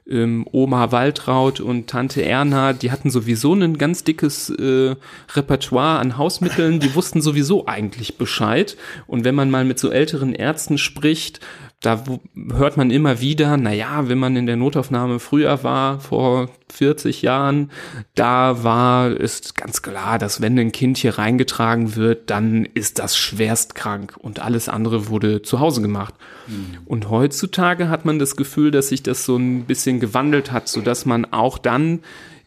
ähm, 0.08 0.46
Oma 0.50 0.90
Waltraud 0.90 1.60
und 1.60 1.88
Tante 1.88 2.24
Erna, 2.24 2.72
die 2.72 2.90
hatten 2.90 3.10
sowieso 3.10 3.54
ein 3.54 3.78
ganz 3.78 4.02
dickes 4.02 4.50
äh, 4.50 4.96
Repertoire 5.34 6.00
an 6.00 6.18
Hausmitteln, 6.18 6.80
die 6.80 6.94
wussten 6.94 7.22
sowieso 7.22 7.66
eigentlich 7.66 8.18
Bescheid. 8.18 8.76
Und 9.06 9.24
wenn 9.24 9.36
man 9.36 9.50
mal 9.50 9.64
mit 9.64 9.78
so 9.78 9.90
älteren 9.90 10.34
Ärzten 10.34 10.76
spricht, 10.76 11.40
da 11.82 12.04
hört 12.52 12.76
man 12.76 12.92
immer 12.92 13.20
wieder, 13.20 13.56
na 13.56 13.72
ja, 13.72 14.08
wenn 14.08 14.18
man 14.18 14.36
in 14.36 14.46
der 14.46 14.56
Notaufnahme 14.56 15.18
früher 15.18 15.64
war, 15.64 15.98
vor 15.98 16.48
40 16.72 17.22
Jahren, 17.22 17.70
da 18.14 18.62
war 18.62 19.10
es 19.10 19.54
ganz 19.54 19.82
klar, 19.82 20.18
dass 20.18 20.40
wenn 20.40 20.56
ein 20.58 20.70
Kind 20.70 20.96
hier 20.96 21.18
reingetragen 21.18 21.96
wird, 21.96 22.30
dann 22.30 22.64
ist 22.64 23.00
das 23.00 23.16
schwerst 23.16 23.74
krank 23.74 24.14
und 24.16 24.40
alles 24.40 24.68
andere 24.68 25.08
wurde 25.08 25.42
zu 25.42 25.58
Hause 25.58 25.82
gemacht. 25.82 26.14
Mhm. 26.46 26.78
Und 26.86 27.10
heutzutage 27.10 27.88
hat 27.88 28.04
man 28.04 28.20
das 28.20 28.36
Gefühl, 28.36 28.70
dass 28.70 28.88
sich 28.88 29.02
das 29.02 29.24
so 29.24 29.36
ein 29.36 29.64
bisschen 29.64 29.98
gewandelt 29.98 30.52
hat, 30.52 30.68
so 30.68 30.80
dass 30.80 31.04
man 31.04 31.24
auch 31.32 31.58
dann 31.58 32.00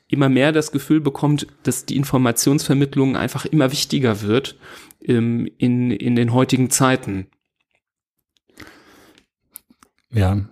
immer 0.07 0.29
mehr 0.29 0.53
das 0.53 0.71
Gefühl 0.71 1.01
bekommt, 1.01 1.47
dass 1.63 1.85
die 1.85 1.97
Informationsvermittlung 1.97 3.17
einfach 3.17 3.45
immer 3.45 3.71
wichtiger 3.73 4.21
wird 4.21 4.55
ähm, 5.03 5.49
in, 5.57 5.91
in 5.91 6.15
den 6.15 6.31
heutigen 6.31 6.69
Zeiten. 6.69 7.27
Ja, 10.15 10.45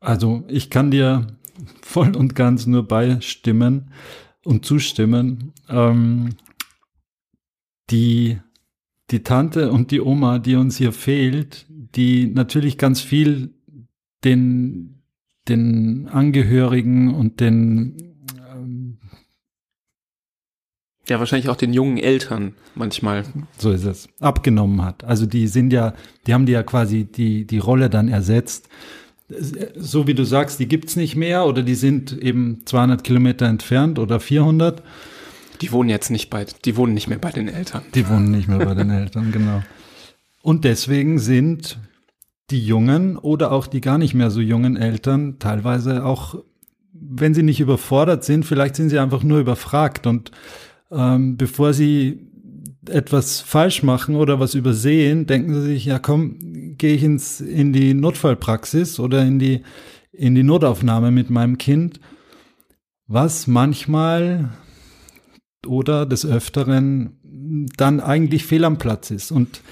also 0.00 0.42
ich 0.48 0.70
kann 0.70 0.90
dir 0.90 1.28
voll 1.82 2.16
und 2.16 2.34
ganz 2.34 2.66
nur 2.66 2.86
beistimmen 2.88 3.92
und 4.44 4.64
zustimmen. 4.64 5.52
Ähm, 5.68 6.30
die, 7.90 8.38
die 9.12 9.22
Tante 9.22 9.70
und 9.70 9.92
die 9.92 10.00
Oma, 10.00 10.40
die 10.40 10.56
uns 10.56 10.76
hier 10.76 10.92
fehlt, 10.92 11.66
die 11.68 12.26
natürlich 12.26 12.76
ganz 12.76 13.00
viel 13.00 13.54
den, 14.24 15.04
den 15.48 16.08
Angehörigen 16.08 17.14
und 17.14 17.38
den 17.38 18.17
ja, 21.08 21.18
wahrscheinlich 21.18 21.48
auch 21.48 21.56
den 21.56 21.72
jungen 21.72 21.98
Eltern 21.98 22.54
manchmal. 22.74 23.24
So 23.58 23.70
ist 23.70 23.84
es. 23.84 24.08
Abgenommen 24.20 24.84
hat. 24.84 25.04
Also 25.04 25.26
die 25.26 25.46
sind 25.48 25.72
ja, 25.72 25.94
die 26.26 26.34
haben 26.34 26.46
die 26.46 26.52
ja 26.52 26.62
quasi 26.62 27.04
die, 27.04 27.46
die 27.46 27.58
Rolle 27.58 27.90
dann 27.90 28.08
ersetzt. 28.08 28.68
So 29.76 30.06
wie 30.06 30.14
du 30.14 30.24
sagst, 30.24 30.58
die 30.58 30.68
gibt's 30.68 30.96
nicht 30.96 31.16
mehr 31.16 31.46
oder 31.46 31.62
die 31.62 31.74
sind 31.74 32.12
eben 32.12 32.62
200 32.64 33.04
Kilometer 33.04 33.46
entfernt 33.46 33.98
oder 33.98 34.20
400. 34.20 34.82
Die 35.60 35.72
wohnen 35.72 35.90
jetzt 35.90 36.10
nicht 36.10 36.30
bei, 36.30 36.46
die 36.64 36.76
wohnen 36.76 36.94
nicht 36.94 37.08
mehr 37.08 37.18
bei 37.18 37.30
den 37.30 37.48
Eltern. 37.48 37.82
Die 37.94 38.08
wohnen 38.08 38.30
nicht 38.30 38.48
mehr 38.48 38.64
bei 38.64 38.74
den 38.74 38.90
Eltern, 38.90 39.32
genau. 39.32 39.62
Und 40.42 40.64
deswegen 40.64 41.18
sind 41.18 41.78
die 42.50 42.64
jungen 42.64 43.18
oder 43.18 43.52
auch 43.52 43.66
die 43.66 43.80
gar 43.80 43.98
nicht 43.98 44.14
mehr 44.14 44.30
so 44.30 44.40
jungen 44.40 44.76
Eltern 44.76 45.38
teilweise 45.38 46.04
auch, 46.04 46.36
wenn 46.92 47.34
sie 47.34 47.42
nicht 47.42 47.60
überfordert 47.60 48.24
sind, 48.24 48.44
vielleicht 48.46 48.76
sind 48.76 48.88
sie 48.88 48.98
einfach 48.98 49.22
nur 49.22 49.40
überfragt 49.40 50.06
und 50.06 50.30
ähm, 50.90 51.36
bevor 51.36 51.72
sie 51.72 52.28
etwas 52.88 53.40
falsch 53.40 53.82
machen 53.82 54.16
oder 54.16 54.40
was 54.40 54.54
übersehen, 54.54 55.26
denken 55.26 55.54
sie 55.54 55.62
sich, 55.62 55.84
ja 55.84 55.98
komm, 55.98 56.38
gehe 56.78 56.94
ich 56.94 57.02
ins, 57.02 57.40
in 57.40 57.72
die 57.72 57.94
Notfallpraxis 57.94 58.98
oder 58.98 59.22
in 59.24 59.38
die, 59.38 59.62
in 60.12 60.34
die 60.34 60.42
Notaufnahme 60.42 61.10
mit 61.10 61.30
meinem 61.30 61.58
Kind, 61.58 62.00
was 63.06 63.46
manchmal 63.46 64.50
oder 65.66 66.06
des 66.06 66.24
Öfteren 66.24 67.18
dann 67.76 68.00
eigentlich 68.00 68.44
fehl 68.44 68.64
am 68.64 68.78
Platz 68.78 69.10
ist 69.10 69.30
und 69.30 69.62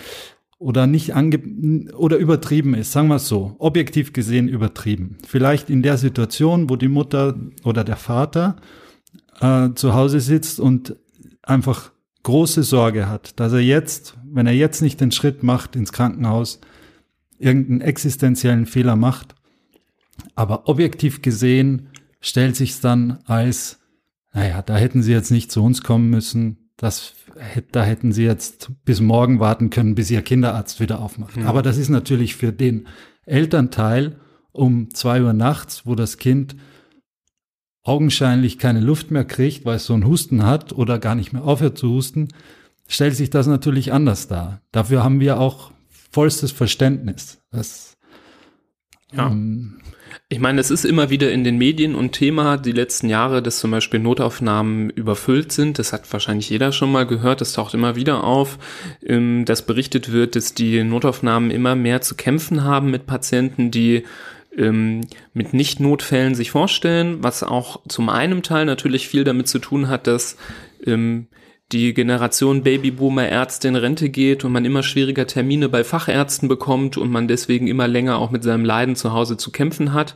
oder 0.59 0.87
nicht 0.87 1.15
ange 1.15 1.93
oder 1.95 2.17
übertrieben 2.17 2.75
ist, 2.75 2.93
sagen 2.93 3.09
wir 3.09 3.17
es 3.17 3.29
so, 3.29 3.57
objektiv 3.59 4.15
gesehen 4.15 4.49
übertrieben. 4.49 5.19
Vielleicht 5.27 5.69
in 5.69 5.83
der 5.83 5.99
Situation, 5.99 6.71
wo 6.71 6.77
die 6.77 6.89
Mutter 6.89 7.39
oder 7.63 7.85
der 7.85 7.97
Vater 7.97 8.57
äh, 9.41 9.71
zu 9.75 9.93
Hause 9.93 10.21
sitzt 10.21 10.59
und 10.59 10.97
einfach 11.47 11.93
große 12.23 12.63
Sorge 12.63 13.09
hat, 13.09 13.39
dass 13.41 13.53
er 13.53 13.61
jetzt, 13.61 14.19
wenn 14.25 14.47
er 14.47 14.53
jetzt 14.53 14.83
nicht 14.83 15.01
den 15.01 15.13
Schritt 15.13 15.43
macht 15.43 15.77
ins 15.77 15.93
Krankenhaus, 15.93 16.61
irgendeinen 17.39 17.81
existenziellen 17.81 18.67
Fehler 18.67 18.97
macht. 18.97 19.35
Aber 20.35 20.69
objektiv 20.69 21.23
gesehen 21.23 21.89
stellt 22.21 22.57
sich 22.57 22.81
dann 22.81 23.21
als, 23.27 23.79
naja, 24.33 24.61
da 24.63 24.77
hätten 24.77 25.03
sie 25.03 25.13
jetzt 25.13 25.31
nicht 25.31 25.53
zu 25.53 25.63
uns 25.63 25.83
kommen 25.83 26.11
müssen, 26.11 26.71
das, 26.77 27.15
da 27.73 27.85
hätten 27.85 28.13
sie 28.13 28.25
jetzt 28.25 28.71
bis 28.85 29.01
morgen 29.01 29.41
warten 29.41 29.71
können, 29.71 29.95
bis 29.95 30.11
ihr 30.11 30.23
Kinderarzt 30.23 30.81
wieder 30.81 31.01
aufmacht. 31.01 31.37
Mhm. 31.37 31.47
Aber 31.47 31.63
das 31.63 31.79
ist 31.79 31.89
natürlich 31.89 32.37
für 32.37 32.53
den 32.53 32.89
Elternteil 33.25 34.19
um 34.53 34.93
zwei 34.93 35.23
Uhr 35.23 35.33
nachts, 35.33 35.87
wo 35.87 35.95
das 35.95 36.19
Kind 36.19 36.57
augenscheinlich 37.87 38.59
keine 38.59 38.81
Luft 38.81 39.11
mehr 39.11 39.25
kriegt, 39.25 39.65
weil 39.65 39.77
es 39.77 39.87
so 39.87 39.95
einen 39.95 40.07
Husten 40.07 40.45
hat 40.45 40.73
oder 40.73 40.99
gar 40.99 41.15
nicht 41.15 41.33
mehr 41.33 41.45
aufhört 41.45 41.79
zu 41.79 41.91
husten, 41.91 42.29
stellt 42.89 43.15
sich 43.15 43.31
das 43.31 43.47
natürlich 43.47 43.93
anders 43.93 44.29
dar. 44.29 44.61
Dafür 44.73 45.05
haben 45.05 45.21
wir 45.21 45.39
auch 45.39 45.71
vollstes 46.11 46.51
Verständnis. 46.51 47.39
Das, 47.51 47.97
ja. 49.13 49.29
Ähm, 49.29 49.81
ich 50.29 50.41
meine, 50.41 50.61
es 50.61 50.71
ist 50.71 50.85
immer 50.85 51.11
wieder 51.11 51.31
in 51.31 51.45
den 51.45 51.59
Medien 51.59 51.95
und 51.95 52.13
Thema 52.13 52.57
die 52.57 52.73
letzten 52.73 53.09
Jahre, 53.09 53.43
dass 53.43 53.61
zum 53.61 53.71
Beispiel 53.71 54.01
Notaufnahmen 54.01 54.91
überfüllt 54.91 55.53
sind. 55.53 55.79
Das 55.79 55.93
hat 55.93 56.13
wahrscheinlich 56.13 56.51
jeder 56.51 56.73
schon 56.73 56.91
mal 56.91 57.07
gehört. 57.07 57.41
Das 57.41 57.53
taucht 57.53 57.75
immer 57.75 57.95
wieder 57.95 58.25
auf, 58.25 58.59
ähm, 59.05 59.45
dass 59.45 59.67
berichtet 59.67 60.11
wird, 60.11 60.35
dass 60.35 60.55
die 60.55 60.83
Notaufnahmen 60.83 61.51
immer 61.51 61.77
mehr 61.77 62.01
zu 62.01 62.17
kämpfen 62.17 62.65
haben 62.65 62.91
mit 62.91 63.07
Patienten, 63.07 63.71
die 63.71 64.05
ähm, 64.57 65.03
mit 65.33 65.53
Nicht-Notfällen 65.53 66.35
sich 66.35 66.51
vorstellen, 66.51 67.23
was 67.23 67.43
auch 67.43 67.81
zum 67.89 68.09
einen 68.09 68.43
Teil 68.43 68.65
natürlich 68.65 69.09
viel 69.09 69.25
damit 69.25 69.49
zu 69.49 69.59
tun 69.59 69.89
hat, 69.89 70.07
dass 70.07 70.37
ähm, 70.85 71.29
die 71.73 71.95
Generation 71.95 72.63
Babyboomer 72.63 73.29
Ärzte 73.29 73.69
in 73.69 73.77
Rente 73.77 74.09
geht 74.09 74.45
und 74.45 74.53
man 74.53 74.65
immer 74.65 74.83
schwieriger 74.83 75.27
Termine 75.27 75.69
bei 75.69 75.83
Fachärzten 75.83 76.49
bekommt 76.49 76.97
und 76.97 77.11
man 77.11 77.29
deswegen 77.29 77.67
immer 77.67 77.89
länger 77.89 78.19
auch 78.19 78.31
mit 78.31 78.45
seinem 78.45 78.65
Leiden 78.65 78.95
zu 78.95 79.13
Hause 79.13 79.37
zu 79.37 79.51
kämpfen 79.51 79.93
hat. 79.93 80.15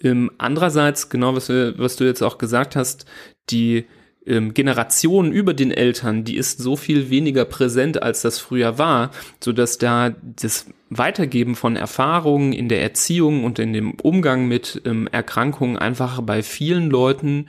Ähm, 0.00 0.30
andererseits, 0.38 1.08
genau 1.08 1.36
was, 1.36 1.48
wir, 1.48 1.78
was 1.78 1.96
du 1.96 2.04
jetzt 2.04 2.22
auch 2.22 2.36
gesagt 2.36 2.74
hast, 2.74 3.06
die 3.50 3.86
ähm, 4.26 4.54
Generation 4.54 5.32
über 5.32 5.54
den 5.54 5.70
Eltern, 5.70 6.24
die 6.24 6.36
ist 6.36 6.58
so 6.58 6.76
viel 6.76 7.10
weniger 7.10 7.44
präsent, 7.44 8.02
als 8.02 8.22
das 8.22 8.38
früher 8.38 8.78
war, 8.78 9.10
so 9.40 9.52
dass 9.52 9.78
da 9.78 10.14
das 10.36 10.66
Weitergeben 10.90 11.54
von 11.54 11.76
Erfahrungen 11.76 12.52
in 12.52 12.68
der 12.68 12.82
Erziehung 12.82 13.44
und 13.44 13.58
in 13.58 13.72
dem 13.72 13.94
Umgang 13.94 14.46
mit 14.46 14.82
ähm, 14.84 15.08
Erkrankungen 15.10 15.78
einfach 15.78 16.20
bei 16.20 16.42
vielen 16.42 16.90
Leuten 16.90 17.46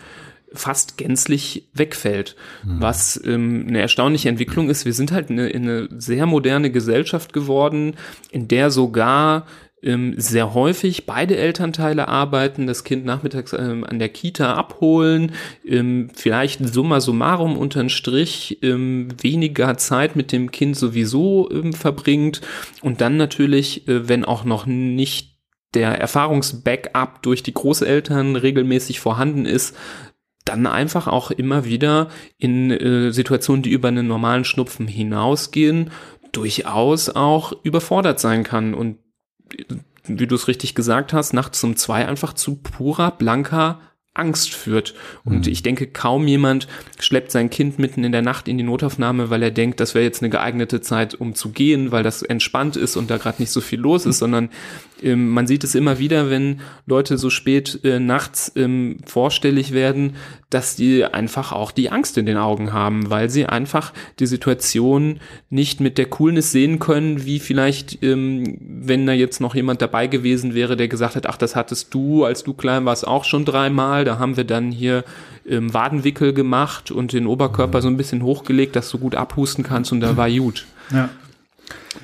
fast 0.53 0.97
gänzlich 0.97 1.67
wegfällt. 1.73 2.35
Mhm. 2.63 2.81
Was 2.81 3.19
ähm, 3.25 3.65
eine 3.67 3.81
erstaunliche 3.81 4.29
Entwicklung 4.29 4.69
ist. 4.69 4.85
Wir 4.85 4.93
sind 4.93 5.11
halt 5.11 5.29
eine, 5.29 5.47
eine 5.47 5.89
sehr 5.97 6.25
moderne 6.25 6.71
Gesellschaft 6.71 7.33
geworden, 7.33 7.95
in 8.31 8.47
der 8.47 8.69
sogar 8.69 9.45
ähm, 9.83 10.15
sehr 10.17 10.53
häufig 10.53 11.05
beide 11.05 11.37
Elternteile 11.37 12.07
arbeiten, 12.07 12.67
das 12.67 12.83
Kind 12.83 13.05
nachmittags 13.05 13.53
ähm, 13.53 13.83
an 13.83 13.99
der 13.99 14.09
Kita 14.09 14.53
abholen, 14.53 15.33
ähm, 15.65 16.09
vielleicht 16.13 16.65
summa 16.67 16.99
summarum 16.99 17.57
unterm 17.57 17.89
Strich 17.89 18.59
ähm, 18.61 19.09
weniger 19.21 19.77
Zeit 19.77 20.15
mit 20.15 20.31
dem 20.31 20.51
Kind 20.51 20.75
sowieso 20.75 21.49
ähm, 21.51 21.73
verbringt 21.73 22.41
und 22.81 23.01
dann 23.01 23.17
natürlich, 23.17 23.87
äh, 23.87 24.07
wenn 24.07 24.25
auch 24.25 24.45
noch 24.45 24.65
nicht 24.65 25.33
der 25.73 25.99
Erfahrungsbackup 25.99 27.21
durch 27.23 27.43
die 27.43 27.53
Großeltern 27.53 28.35
regelmäßig 28.35 28.99
vorhanden 28.99 29.45
ist, 29.45 29.75
dann 30.45 30.67
einfach 30.67 31.07
auch 31.07 31.31
immer 31.31 31.65
wieder 31.65 32.09
in 32.37 32.69
äh, 32.71 33.11
Situationen, 33.11 33.63
die 33.63 33.71
über 33.71 33.87
einen 33.87 34.07
normalen 34.07 34.45
Schnupfen 34.45 34.87
hinausgehen, 34.87 35.91
durchaus 36.31 37.09
auch 37.09 37.53
überfordert 37.63 38.19
sein 38.19 38.43
kann. 38.43 38.73
Und 38.73 38.97
wie 40.05 40.27
du 40.27 40.35
es 40.35 40.47
richtig 40.47 40.75
gesagt 40.75 41.13
hast, 41.13 41.33
nachts 41.33 41.63
um 41.63 41.75
zwei 41.75 42.07
einfach 42.07 42.33
zu 42.33 42.55
purer, 42.55 43.11
blanker 43.11 43.79
Angst 44.13 44.53
führt. 44.53 44.93
Und 45.23 45.47
mhm. 45.47 45.51
ich 45.51 45.63
denke, 45.63 45.87
kaum 45.87 46.27
jemand 46.27 46.67
schleppt 46.99 47.31
sein 47.31 47.49
Kind 47.49 47.79
mitten 47.79 48.03
in 48.03 48.11
der 48.11 48.21
Nacht 48.21 48.47
in 48.47 48.57
die 48.57 48.63
Notaufnahme, 48.63 49.31
weil 49.31 49.41
er 49.41 49.49
denkt, 49.49 49.79
das 49.79 49.95
wäre 49.95 50.05
jetzt 50.05 50.21
eine 50.21 50.29
geeignete 50.29 50.81
Zeit, 50.81 51.15
um 51.15 51.33
zu 51.33 51.49
gehen, 51.49 51.91
weil 51.91 52.03
das 52.03 52.21
entspannt 52.21 52.75
ist 52.75 52.95
und 52.95 53.09
da 53.09 53.17
gerade 53.17 53.41
nicht 53.41 53.51
so 53.51 53.59
viel 53.59 53.79
los 53.79 54.05
ist, 54.05 54.17
mhm. 54.17 54.19
sondern 54.19 54.49
ähm, 55.03 55.29
man 55.29 55.47
sieht 55.47 55.63
es 55.63 55.75
immer 55.75 55.99
wieder, 55.99 56.29
wenn 56.29 56.61
Leute 56.85 57.17
so 57.17 57.29
spät 57.29 57.79
äh, 57.83 57.99
nachts 57.99 58.51
ähm, 58.55 58.97
vorstellig 59.05 59.73
werden, 59.73 60.15
dass 60.49 60.75
die 60.75 61.03
einfach 61.03 61.51
auch 61.51 61.71
die 61.71 61.89
Angst 61.89 62.17
in 62.17 62.25
den 62.25 62.37
Augen 62.37 62.73
haben, 62.73 63.09
weil 63.09 63.29
sie 63.29 63.45
einfach 63.45 63.93
die 64.19 64.27
Situation 64.27 65.19
nicht 65.49 65.79
mit 65.79 65.97
der 65.97 66.05
Coolness 66.05 66.51
sehen 66.51 66.79
können, 66.79 67.25
wie 67.25 67.39
vielleicht, 67.39 68.03
ähm, 68.03 68.57
wenn 68.59 69.05
da 69.05 69.13
jetzt 69.13 69.41
noch 69.41 69.55
jemand 69.55 69.81
dabei 69.81 70.07
gewesen 70.07 70.53
wäre, 70.53 70.77
der 70.77 70.87
gesagt 70.87 71.15
hat, 71.15 71.25
ach, 71.25 71.37
das 71.37 71.55
hattest 71.55 71.93
du, 71.93 72.23
als 72.23 72.43
du 72.43 72.53
klein 72.53 72.85
warst, 72.85 73.07
auch 73.07 73.23
schon 73.23 73.45
dreimal. 73.45 74.05
Da 74.05 74.19
haben 74.19 74.37
wir 74.37 74.43
dann 74.43 74.71
hier 74.71 75.03
ähm, 75.47 75.73
Wadenwickel 75.73 76.33
gemacht 76.33 76.91
und 76.91 77.13
den 77.13 77.27
Oberkörper 77.27 77.81
so 77.81 77.87
ein 77.87 77.97
bisschen 77.97 78.23
hochgelegt, 78.23 78.75
dass 78.75 78.89
du 78.89 78.99
gut 78.99 79.15
abhusten 79.15 79.63
kannst 79.63 79.91
und 79.91 80.01
da 80.01 80.17
war 80.17 80.29
gut. 80.29 80.65
Ja. 80.91 81.09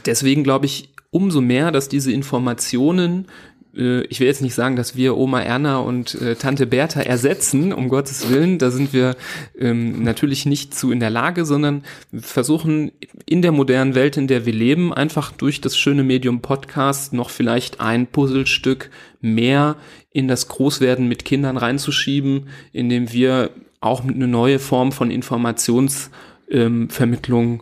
Deswegen 0.05 0.43
glaube 0.43 0.65
ich 0.65 0.89
umso 1.11 1.41
mehr, 1.41 1.71
dass 1.71 1.89
diese 1.89 2.11
Informationen 2.11 3.27
äh, 3.75 4.03
ich 4.03 4.19
will 4.19 4.27
jetzt 4.27 4.41
nicht 4.41 4.55
sagen, 4.55 4.75
dass 4.75 4.95
wir 4.95 5.17
Oma 5.17 5.41
Erna 5.41 5.79
und 5.79 6.15
äh, 6.15 6.35
Tante 6.35 6.67
Bertha 6.67 7.01
ersetzen, 7.01 7.73
um 7.73 7.89
Gottes 7.89 8.29
Willen, 8.29 8.57
da 8.57 8.71
sind 8.71 8.93
wir 8.93 9.15
ähm, 9.57 10.03
natürlich 10.03 10.45
nicht 10.45 10.75
zu 10.75 10.91
in 10.91 10.99
der 10.99 11.09
Lage, 11.09 11.45
sondern 11.45 11.83
versuchen 12.13 12.91
in 13.25 13.41
der 13.41 13.51
modernen 13.51 13.95
Welt, 13.95 14.17
in 14.17 14.27
der 14.27 14.45
wir 14.45 14.53
leben, 14.53 14.93
einfach 14.93 15.31
durch 15.31 15.61
das 15.61 15.77
schöne 15.77 16.03
Medium 16.03 16.41
Podcast 16.41 17.13
noch 17.13 17.29
vielleicht 17.29 17.79
ein 17.79 18.07
Puzzlestück 18.07 18.89
mehr 19.21 19.77
in 20.11 20.27
das 20.27 20.47
Großwerden 20.47 21.07
mit 21.07 21.23
Kindern 21.25 21.57
reinzuschieben, 21.57 22.47
indem 22.71 23.13
wir 23.13 23.51
auch 23.81 24.03
eine 24.03 24.27
neue 24.27 24.59
Form 24.59 24.91
von 24.91 25.09
Informationsvermittlung 25.11 27.51
ähm, 27.51 27.61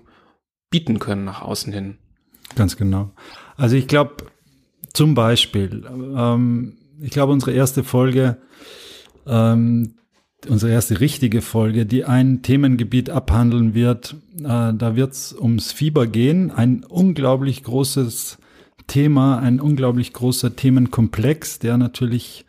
bieten 0.70 1.00
können 1.00 1.24
nach 1.25 1.42
außen 1.42 1.72
hin. 1.72 1.98
Ganz 2.58 2.76
genau. 2.76 3.12
Also 3.56 3.76
ich 3.76 3.88
glaube, 3.88 4.16
zum 4.92 5.14
Beispiel, 5.14 5.86
ähm, 6.18 6.74
ich 7.00 7.12
glaube, 7.12 7.32
unsere 7.32 7.52
erste 7.52 7.84
Folge, 7.84 8.38
ähm, 9.28 9.94
unsere 10.50 10.72
erste 10.72 11.00
richtige 11.00 11.44
Folge, 11.44 11.86
die 11.86 12.04
ein 12.04 12.42
Themengebiet 12.42 13.12
abhandeln 13.12 13.76
wird, 13.76 14.16
äh, 14.40 14.74
da 14.74 14.96
wird 14.96 15.14
es 15.14 15.34
ums 15.40 15.72
Fieber 15.72 16.08
gehen. 16.08 16.50
Ein 16.50 16.84
unglaublich 16.84 17.64
großes 17.64 18.40
Thema, 18.88 19.38
ein 19.38 19.60
unglaublich 19.60 20.14
großer 20.14 20.56
Themenkomplex, 20.56 21.60
der 21.60 21.78
natürlich 21.78 22.48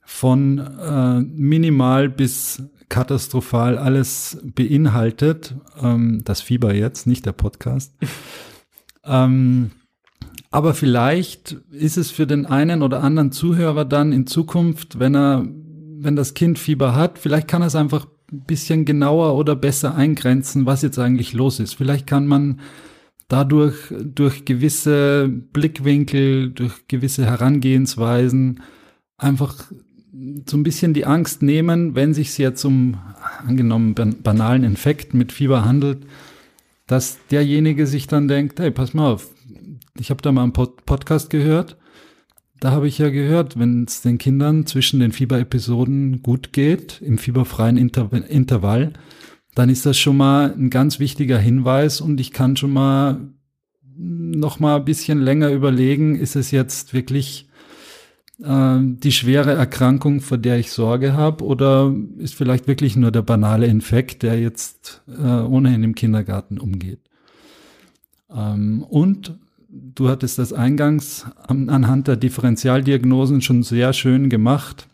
von 0.00 0.58
äh, 0.58 1.20
minimal 1.20 2.08
bis 2.08 2.60
katastrophal 2.88 3.78
alles 3.78 4.38
beinhaltet. 4.42 5.54
Ähm, 5.80 6.22
das 6.24 6.40
Fieber 6.40 6.74
jetzt, 6.74 7.06
nicht 7.06 7.24
der 7.24 7.32
Podcast. 7.32 7.92
Ähm, 9.08 9.70
aber 10.50 10.74
vielleicht 10.74 11.52
ist 11.70 11.98
es 11.98 12.10
für 12.10 12.26
den 12.26 12.46
einen 12.46 12.82
oder 12.82 13.02
anderen 13.02 13.32
Zuhörer 13.32 13.84
dann 13.84 14.12
in 14.12 14.26
Zukunft, 14.26 14.98
wenn 14.98 15.14
er, 15.14 15.46
wenn 15.98 16.16
das 16.16 16.34
Kind 16.34 16.58
Fieber 16.58 16.94
hat, 16.94 17.18
vielleicht 17.18 17.48
kann 17.48 17.62
er 17.62 17.66
es 17.68 17.74
einfach 17.74 18.06
ein 18.32 18.44
bisschen 18.44 18.84
genauer 18.84 19.34
oder 19.36 19.56
besser 19.56 19.94
eingrenzen, 19.94 20.66
was 20.66 20.82
jetzt 20.82 20.98
eigentlich 20.98 21.32
los 21.32 21.60
ist. 21.60 21.74
Vielleicht 21.74 22.06
kann 22.06 22.26
man 22.26 22.60
dadurch 23.28 23.76
durch 24.02 24.44
gewisse 24.46 25.28
Blickwinkel, 25.28 26.50
durch 26.50 26.88
gewisse 26.88 27.26
Herangehensweisen 27.26 28.62
einfach 29.18 29.54
so 30.46 30.56
ein 30.56 30.62
bisschen 30.62 30.94
die 30.94 31.04
Angst 31.04 31.42
nehmen, 31.42 31.94
wenn 31.94 32.14
sich 32.14 32.36
jetzt 32.38 32.64
um 32.64 32.96
angenommen 33.46 33.94
banalen 33.94 34.64
Infekt 34.64 35.14
mit 35.14 35.32
Fieber 35.32 35.64
handelt, 35.64 36.06
dass 36.88 37.18
derjenige 37.30 37.86
sich 37.86 38.08
dann 38.08 38.26
denkt, 38.26 38.58
hey, 38.58 38.72
pass 38.72 38.94
mal 38.94 39.12
auf, 39.12 39.30
ich 39.96 40.10
habe 40.10 40.22
da 40.22 40.32
mal 40.32 40.42
einen 40.42 40.52
Pod 40.52 40.84
Podcast 40.84 41.30
gehört. 41.30 41.76
Da 42.60 42.72
habe 42.72 42.88
ich 42.88 42.98
ja 42.98 43.10
gehört, 43.10 43.56
wenn 43.56 43.84
es 43.84 44.02
den 44.02 44.18
Kindern 44.18 44.66
zwischen 44.66 44.98
den 44.98 45.12
Fieberepisoden 45.12 46.22
gut 46.22 46.52
geht, 46.52 47.00
im 47.00 47.16
fieberfreien 47.18 47.76
Inter 47.76 48.10
Intervall, 48.28 48.94
dann 49.54 49.68
ist 49.68 49.86
das 49.86 49.96
schon 49.96 50.16
mal 50.16 50.52
ein 50.52 50.70
ganz 50.70 50.98
wichtiger 50.98 51.38
Hinweis 51.38 52.00
und 52.00 52.20
ich 52.20 52.32
kann 52.32 52.56
schon 52.56 52.72
mal 52.72 53.20
noch 53.96 54.58
mal 54.58 54.76
ein 54.76 54.84
bisschen 54.84 55.20
länger 55.20 55.50
überlegen, 55.50 56.16
ist 56.16 56.36
es 56.36 56.50
jetzt 56.50 56.94
wirklich 56.94 57.47
äh, 58.42 58.78
die 58.80 59.12
schwere 59.12 59.52
Erkrankung, 59.52 60.20
vor 60.20 60.38
der 60.38 60.58
ich 60.58 60.72
Sorge 60.72 61.14
habe, 61.14 61.44
oder 61.44 61.94
ist 62.18 62.34
vielleicht 62.34 62.66
wirklich 62.66 62.96
nur 62.96 63.10
der 63.10 63.22
banale 63.22 63.66
Infekt, 63.66 64.22
der 64.22 64.40
jetzt 64.40 65.02
äh, 65.08 65.22
ohnehin 65.22 65.82
im 65.82 65.94
Kindergarten 65.94 66.58
umgeht. 66.58 67.00
Ähm, 68.30 68.82
und 68.82 69.38
du 69.68 70.08
hattest 70.08 70.38
das 70.38 70.52
eingangs 70.52 71.26
anhand 71.46 72.08
der 72.08 72.16
Differentialdiagnosen 72.16 73.40
schon 73.40 73.62
sehr 73.62 73.92
schön 73.92 74.28
gemacht. 74.30 74.88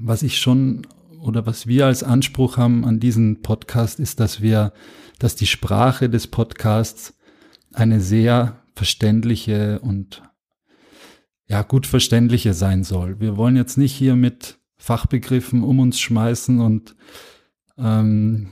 Was 0.00 0.22
ich 0.22 0.38
schon 0.38 0.86
oder 1.20 1.46
was 1.46 1.66
wir 1.66 1.86
als 1.86 2.02
Anspruch 2.02 2.56
haben 2.56 2.84
an 2.84 3.00
diesen 3.00 3.42
Podcast 3.42 4.00
ist, 4.00 4.20
dass 4.20 4.40
wir, 4.40 4.72
dass 5.18 5.36
die 5.36 5.46
Sprache 5.46 6.08
des 6.08 6.26
Podcasts 6.26 7.14
eine 7.72 8.00
sehr 8.00 8.62
verständliche 8.74 9.80
und 9.80 10.22
ja, 11.48 11.62
gut 11.62 11.86
verständliche 11.86 12.52
sein 12.52 12.84
soll. 12.84 13.20
Wir 13.20 13.36
wollen 13.36 13.56
jetzt 13.56 13.78
nicht 13.78 13.94
hier 13.94 14.16
mit 14.16 14.58
Fachbegriffen 14.76 15.62
um 15.62 15.80
uns 15.80 15.98
schmeißen 15.98 16.60
und 16.60 16.94
ähm, 17.78 18.50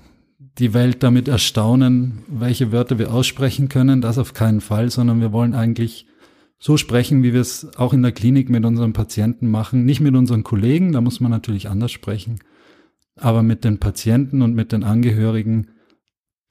die 0.59 0.73
Welt 0.73 1.03
damit 1.03 1.29
erstaunen, 1.29 2.25
welche 2.27 2.73
Wörter 2.73 2.99
wir 2.99 3.13
aussprechen 3.13 3.69
können. 3.69 4.01
Das 4.01 4.17
auf 4.17 4.33
keinen 4.33 4.63
Fall, 4.63 4.91
sondern 4.91 5.21
wir 5.21 5.33
wollen 5.33 5.55
eigentlich 5.55 6.07
so 6.59 6.79
sprechen, 6.79 7.23
wie 7.23 7.35
wir 7.35 7.43
es 7.43 7.77
auch 7.77 7.93
in 7.93 8.03
der 8.03 8.13
Klinik 8.13 8.49
mit 8.49 8.65
unseren 8.65 8.95
Patienten 8.95 9.51
machen. 9.51 9.85
Nicht 9.85 10.01
mit 10.01 10.15
unseren 10.15 10.43
Kollegen, 10.43 10.93
da 10.93 11.03
muss 11.03 11.21
man 11.21 11.31
natürlich 11.31 11.69
anders 11.69 11.93
sprechen, 11.93 12.41
aber 13.15 13.43
mit 13.43 13.65
den 13.65 13.79
Patienten 13.79 14.41
und 14.41 14.55
mit 14.55 14.73
den 14.73 14.85
Angehörigen, 14.85 15.69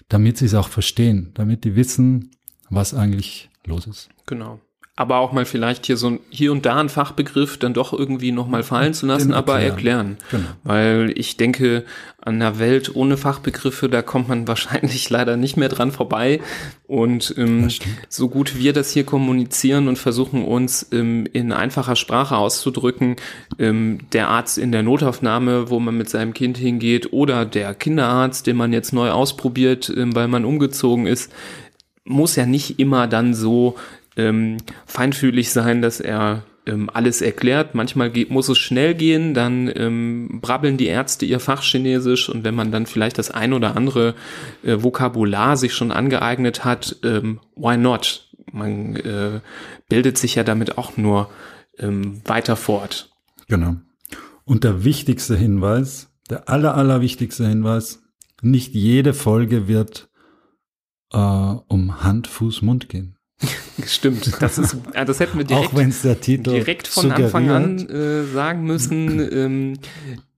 damit 0.09 0.37
sie 0.37 0.45
es 0.45 0.53
auch 0.53 0.69
verstehen, 0.69 1.31
damit 1.33 1.63
die 1.63 1.75
wissen, 1.75 2.29
was 2.69 2.93
eigentlich 2.93 3.49
los 3.65 3.87
ist. 3.87 4.09
Genau 4.27 4.59
aber 4.97 5.17
auch 5.17 5.33
mal 5.33 5.43
vielleicht 5.43 5.85
hier 5.85 5.97
so 5.97 6.19
hier 6.29 6.53
und 6.53 6.65
da 6.65 6.77
ein 6.77 6.87
Fachbegriff 6.87 7.57
dann 7.57 7.73
doch 7.73 7.91
irgendwie 7.91 8.31
noch 8.31 8.47
mal 8.47 8.63
fallen 8.63 8.93
zu 8.93 9.05
lassen, 9.05 9.33
erklären. 9.33 9.57
aber 9.57 9.59
erklären. 9.59 10.17
Genau. 10.31 10.47
Weil 10.63 11.13
ich 11.15 11.35
denke, 11.35 11.83
an 12.21 12.35
einer 12.35 12.59
Welt 12.59 12.95
ohne 12.95 13.17
Fachbegriffe, 13.17 13.89
da 13.89 14.01
kommt 14.01 14.29
man 14.29 14.47
wahrscheinlich 14.47 15.09
leider 15.09 15.35
nicht 15.35 15.57
mehr 15.57 15.67
dran 15.67 15.91
vorbei. 15.91 16.39
Und 16.87 17.35
ähm, 17.37 17.69
so 18.07 18.29
gut 18.29 18.57
wir 18.57 18.71
das 18.71 18.91
hier 18.91 19.03
kommunizieren 19.03 19.89
und 19.89 19.97
versuchen 19.97 20.45
uns 20.45 20.87
ähm, 20.93 21.27
in 21.33 21.51
einfacher 21.51 21.97
Sprache 21.97 22.37
auszudrücken, 22.37 23.17
ähm, 23.59 23.99
der 24.13 24.29
Arzt 24.29 24.57
in 24.57 24.71
der 24.71 24.83
Notaufnahme, 24.83 25.69
wo 25.69 25.81
man 25.81 25.97
mit 25.97 26.09
seinem 26.09 26.33
Kind 26.33 26.57
hingeht, 26.57 27.11
oder 27.11 27.45
der 27.45 27.73
Kinderarzt, 27.73 28.47
den 28.47 28.55
man 28.55 28.71
jetzt 28.71 28.93
neu 28.93 29.11
ausprobiert, 29.11 29.91
ähm, 29.93 30.15
weil 30.15 30.29
man 30.29 30.45
umgezogen 30.45 31.05
ist, 31.05 31.33
muss 32.05 32.35
ja 32.37 32.45
nicht 32.45 32.79
immer 32.79 33.07
dann 33.07 33.33
so 33.33 33.75
ähm, 34.15 34.57
feinfühlig 34.85 35.51
sein, 35.51 35.81
dass 35.81 35.99
er 35.99 36.43
ähm, 36.65 36.89
alles 36.91 37.21
erklärt. 37.21 37.75
Manchmal 37.75 38.09
geht, 38.09 38.29
muss 38.29 38.49
es 38.49 38.57
schnell 38.57 38.95
gehen, 38.95 39.33
dann 39.33 39.71
ähm, 39.75 40.39
brabbeln 40.41 40.77
die 40.77 40.87
Ärzte 40.87 41.25
ihr 41.25 41.39
Fachchinesisch 41.39 42.29
und 42.29 42.43
wenn 42.43 42.55
man 42.55 42.71
dann 42.71 42.85
vielleicht 42.85 43.17
das 43.17 43.31
ein 43.31 43.53
oder 43.53 43.75
andere 43.75 44.15
äh, 44.63 44.77
Vokabular 44.81 45.57
sich 45.57 45.73
schon 45.73 45.91
angeeignet 45.91 46.65
hat, 46.65 46.97
ähm, 47.03 47.39
why 47.55 47.77
not? 47.77 48.29
Man 48.51 48.95
äh, 48.95 49.41
bildet 49.89 50.17
sich 50.17 50.35
ja 50.35 50.43
damit 50.43 50.77
auch 50.77 50.97
nur 50.97 51.29
ähm, 51.77 52.21
weiter 52.25 52.55
fort. 52.55 53.11
Genau. 53.47 53.75
Und 54.45 54.63
der 54.63 54.83
wichtigste 54.83 55.35
Hinweis, 55.35 56.11
der 56.29 56.47
aller, 56.49 56.75
aller 56.75 57.01
wichtigste 57.01 57.47
Hinweis, 57.47 58.03
nicht 58.41 58.73
jede 58.73 59.13
Folge 59.13 59.67
wird 59.67 60.09
äh, 61.11 61.17
um 61.17 62.03
Hand, 62.03 62.27
Fuß, 62.27 62.61
Mund 62.61 62.89
gehen. 62.89 63.17
Stimmt, 63.85 64.41
das 64.41 64.57
ist, 64.57 64.77
das 64.93 65.19
hätten 65.19 65.37
wir 65.37 65.45
direkt, 65.45 65.67
Auch 65.67 65.75
wenn's 65.75 66.01
der 66.01 66.19
Titel 66.19 66.51
direkt 66.51 66.87
von 66.87 67.03
suggeriert. 67.03 67.35
Anfang 67.35 67.49
an 67.49 67.89
äh, 67.89 68.23
sagen 68.25 68.63
müssen. 68.63 69.19
Ähm, 69.31 69.79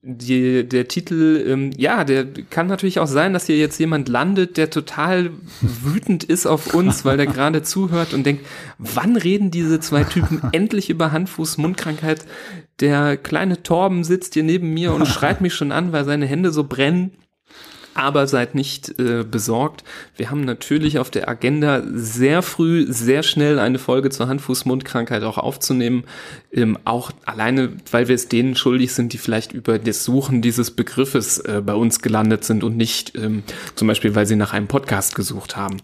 die, 0.10 0.68
der 0.68 0.88
Titel, 0.88 1.44
ähm, 1.48 1.72
ja, 1.76 2.06
der 2.06 2.26
kann 2.50 2.68
natürlich 2.68 3.00
auch 3.00 3.08
sein, 3.08 3.34
dass 3.34 3.48
hier 3.48 3.58
jetzt 3.58 3.78
jemand 3.78 4.08
landet, 4.08 4.56
der 4.56 4.70
total 4.70 5.32
wütend 5.60 6.24
ist 6.24 6.46
auf 6.46 6.74
uns, 6.74 7.04
weil 7.04 7.18
der 7.18 7.26
gerade 7.26 7.62
zuhört 7.62 8.14
und 8.14 8.26
denkt, 8.26 8.46
wann 8.78 9.18
reden 9.18 9.52
diese 9.52 9.82
zwei 9.82 10.06
Typen 10.06 10.42
endlich 10.54 10.90
über 10.90 11.12
Handfuß-Mundkrankheit? 11.12 12.26
Der 12.80 13.18
kleine 13.18 13.64
Torben 13.64 14.06
sitzt 14.06 14.36
hier 14.36 14.44
neben 14.44 14.74
mir 14.74 14.94
und 14.94 15.08
schreit 15.08 15.42
mich 15.42 15.54
schon 15.54 15.74
an, 15.74 15.92
weil 15.92 16.06
seine 16.06 16.26
Hände 16.26 16.52
so 16.52 16.64
brennen 16.64 17.12
aber 17.98 18.28
seid 18.28 18.56
nicht 18.56 19.00
äh, 19.00 19.24
besorgt. 19.24 19.84
Wir 20.16 20.30
haben 20.30 20.42
natürlich 20.42 21.00
auf 21.00 21.10
der 21.10 21.28
Agenda 21.28 21.84
sehr 21.92 22.42
früh, 22.42 22.86
sehr 22.88 23.24
schnell 23.24 23.60
eine 23.60 23.80
Folge 23.80 24.10
zur 24.10 24.28
Hand-Fuß-Mund-Krankheit 24.28 25.24
auch 25.24 25.38
aufzunehmen. 25.38 26.04
Ähm, 26.52 26.78
auch 26.86 27.12
alleine, 27.26 27.74
weil 27.92 28.08
wir 28.08 28.16
es 28.16 28.28
denen 28.28 28.56
schuldig 28.56 28.94
sind, 28.94 29.14
die 29.14 29.18
vielleicht 29.18 29.54
über 29.54 29.80
das 29.80 30.04
Suchen 30.04 30.42
dieses 30.42 30.72
Begriffes 30.72 31.40
äh, 31.40 31.62
bei 31.66 31.74
uns 31.74 32.02
gelandet 32.02 32.44
sind 32.44 32.64
und 32.64 32.78
nicht 32.78 33.18
ähm, 33.18 33.44
zum 33.76 33.88
Beispiel, 33.88 34.16
weil 34.16 34.26
sie 34.26 34.36
nach 34.36 34.54
einem 34.54 34.68
Podcast 34.68 35.16
gesucht 35.16 35.56
haben. 35.56 35.78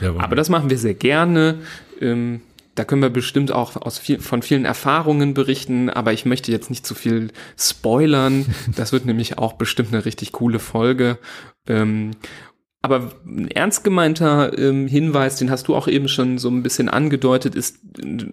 Jawohl. 0.00 0.22
Aber 0.22 0.36
das 0.36 0.48
machen 0.48 0.70
wir 0.70 0.78
sehr 0.78 0.94
gerne. 0.94 1.58
Ähm, 2.00 2.40
da 2.80 2.84
können 2.84 3.02
wir 3.02 3.10
bestimmt 3.10 3.52
auch 3.52 3.76
aus 3.76 3.98
viel, 3.98 4.20
von 4.20 4.40
vielen 4.40 4.64
Erfahrungen 4.64 5.34
berichten, 5.34 5.90
aber 5.90 6.14
ich 6.14 6.24
möchte 6.24 6.50
jetzt 6.50 6.70
nicht 6.70 6.86
zu 6.86 6.94
viel 6.94 7.30
spoilern. 7.58 8.46
Das 8.74 8.90
wird 8.90 9.04
nämlich 9.04 9.36
auch 9.36 9.52
bestimmt 9.52 9.92
eine 9.92 10.06
richtig 10.06 10.32
coole 10.32 10.58
Folge. 10.58 11.18
Ähm, 11.68 12.12
aber 12.80 13.10
ein 13.26 13.50
ernst 13.50 13.84
gemeinter 13.84 14.56
ähm, 14.58 14.88
Hinweis, 14.88 15.36
den 15.36 15.50
hast 15.50 15.68
du 15.68 15.76
auch 15.76 15.88
eben 15.88 16.08
schon 16.08 16.38
so 16.38 16.48
ein 16.48 16.62
bisschen 16.62 16.88
angedeutet, 16.88 17.54
ist, 17.54 17.80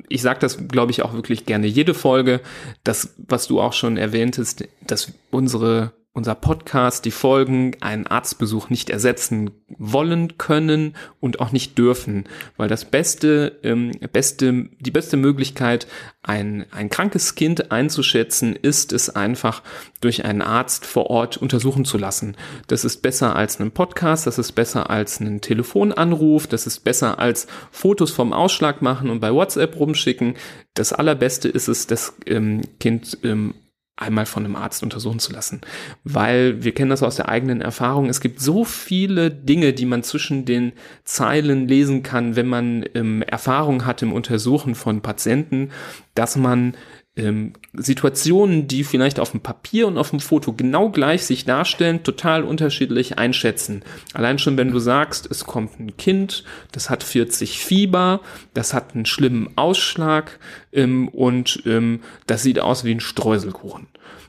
ich 0.07 0.21
sage 0.21 0.39
das, 0.39 0.69
glaube 0.69 0.93
ich, 0.93 1.01
auch 1.01 1.13
wirklich 1.13 1.45
gerne 1.45 1.67
jede 1.67 1.93
Folge, 1.93 2.39
das, 2.85 3.15
was 3.17 3.47
du 3.47 3.59
auch 3.59 3.73
schon 3.73 3.97
erwähntest, 3.97 4.63
dass 4.85 5.11
unsere 5.29 5.91
unser 6.17 6.33
Podcast, 6.33 7.05
die 7.05 7.11
Folgen 7.11 7.77
einen 7.79 8.07
Arztbesuch 8.07 8.71
nicht 8.71 8.89
ersetzen 8.89 9.51
wollen 9.77 10.39
können 10.39 10.95
und 11.19 11.39
auch 11.39 11.51
nicht 11.51 11.77
dürfen, 11.77 12.23
weil 12.57 12.67
das 12.67 12.85
beste, 12.85 13.59
ähm, 13.61 13.91
beste, 14.11 14.67
die 14.79 14.89
beste 14.89 15.15
Möglichkeit, 15.15 15.85
ein, 16.23 16.65
ein 16.71 16.89
krankes 16.89 17.35
Kind 17.35 17.71
einzuschätzen, 17.71 18.55
ist 18.55 18.93
es 18.93 19.11
einfach 19.11 19.61
durch 20.01 20.25
einen 20.25 20.41
Arzt 20.41 20.87
vor 20.87 21.11
Ort 21.11 21.37
untersuchen 21.37 21.85
zu 21.85 21.99
lassen. 21.99 22.35
Das 22.65 22.83
ist 22.83 23.03
besser 23.03 23.35
als 23.35 23.61
einen 23.61 23.71
Podcast, 23.71 24.25
das 24.25 24.39
ist 24.39 24.53
besser 24.53 24.89
als 24.89 25.21
einen 25.21 25.41
Telefonanruf, 25.41 26.47
das 26.47 26.65
ist 26.65 26.79
besser 26.79 27.19
als 27.19 27.45
Fotos 27.69 28.09
vom 28.09 28.33
Ausschlag 28.33 28.81
machen 28.81 29.11
und 29.11 29.19
bei 29.19 29.31
WhatsApp 29.31 29.79
rumschicken. 29.79 30.33
Das 30.73 30.93
allerbeste 30.93 31.47
ist 31.47 31.67
es, 31.67 31.85
das 31.85 32.15
ähm, 32.25 32.61
Kind 32.79 33.19
ähm, 33.23 33.53
einmal 33.97 34.25
von 34.27 34.45
einem 34.45 34.55
Arzt 34.55 34.83
untersuchen 34.83 35.19
zu 35.19 35.33
lassen. 35.33 35.61
Weil 36.03 36.63
wir 36.63 36.73
kennen 36.73 36.91
das 36.91 37.03
aus 37.03 37.15
der 37.15 37.27
eigenen 37.29 37.61
Erfahrung. 37.61 38.09
Es 38.09 38.21
gibt 38.21 38.39
so 38.39 38.63
viele 38.63 39.31
Dinge, 39.31 39.73
die 39.73 39.85
man 39.85 40.03
zwischen 40.03 40.45
den 40.45 40.71
Zeilen 41.03 41.67
lesen 41.67 42.03
kann, 42.03 42.35
wenn 42.35 42.47
man 42.47 42.85
ähm, 42.93 43.23
Erfahrung 43.23 43.85
hat 43.85 44.01
im 44.03 44.13
Untersuchen 44.13 44.75
von 44.75 45.01
Patienten, 45.01 45.71
dass 46.13 46.35
man 46.35 46.75
ähm, 47.17 47.53
Situationen, 47.73 48.67
die 48.67 48.83
vielleicht 48.83 49.19
auf 49.19 49.31
dem 49.31 49.41
Papier 49.41 49.87
und 49.87 49.97
auf 49.97 50.11
dem 50.11 50.19
Foto 50.19 50.53
genau 50.53 50.89
gleich 50.89 51.25
sich 51.25 51.45
darstellen, 51.45 52.03
total 52.03 52.43
unterschiedlich 52.43 53.17
einschätzen. 53.17 53.83
Allein 54.13 54.39
schon, 54.39 54.57
wenn 54.57 54.71
du 54.71 54.79
sagst, 54.79 55.29
es 55.29 55.45
kommt 55.45 55.79
ein 55.79 55.97
Kind, 55.97 56.43
das 56.71 56.89
hat 56.89 57.03
40 57.03 57.59
Fieber, 57.59 58.21
das 58.53 58.73
hat 58.73 58.93
einen 58.93 59.05
schlimmen 59.05 59.49
Ausschlag 59.55 60.39
ähm, 60.71 61.07
und 61.09 61.63
ähm, 61.65 62.01
das 62.27 62.43
sieht 62.43 62.59
aus 62.59 62.83
wie 62.83 62.93
ein 62.93 62.99
Streuselkuchen. 62.99 63.87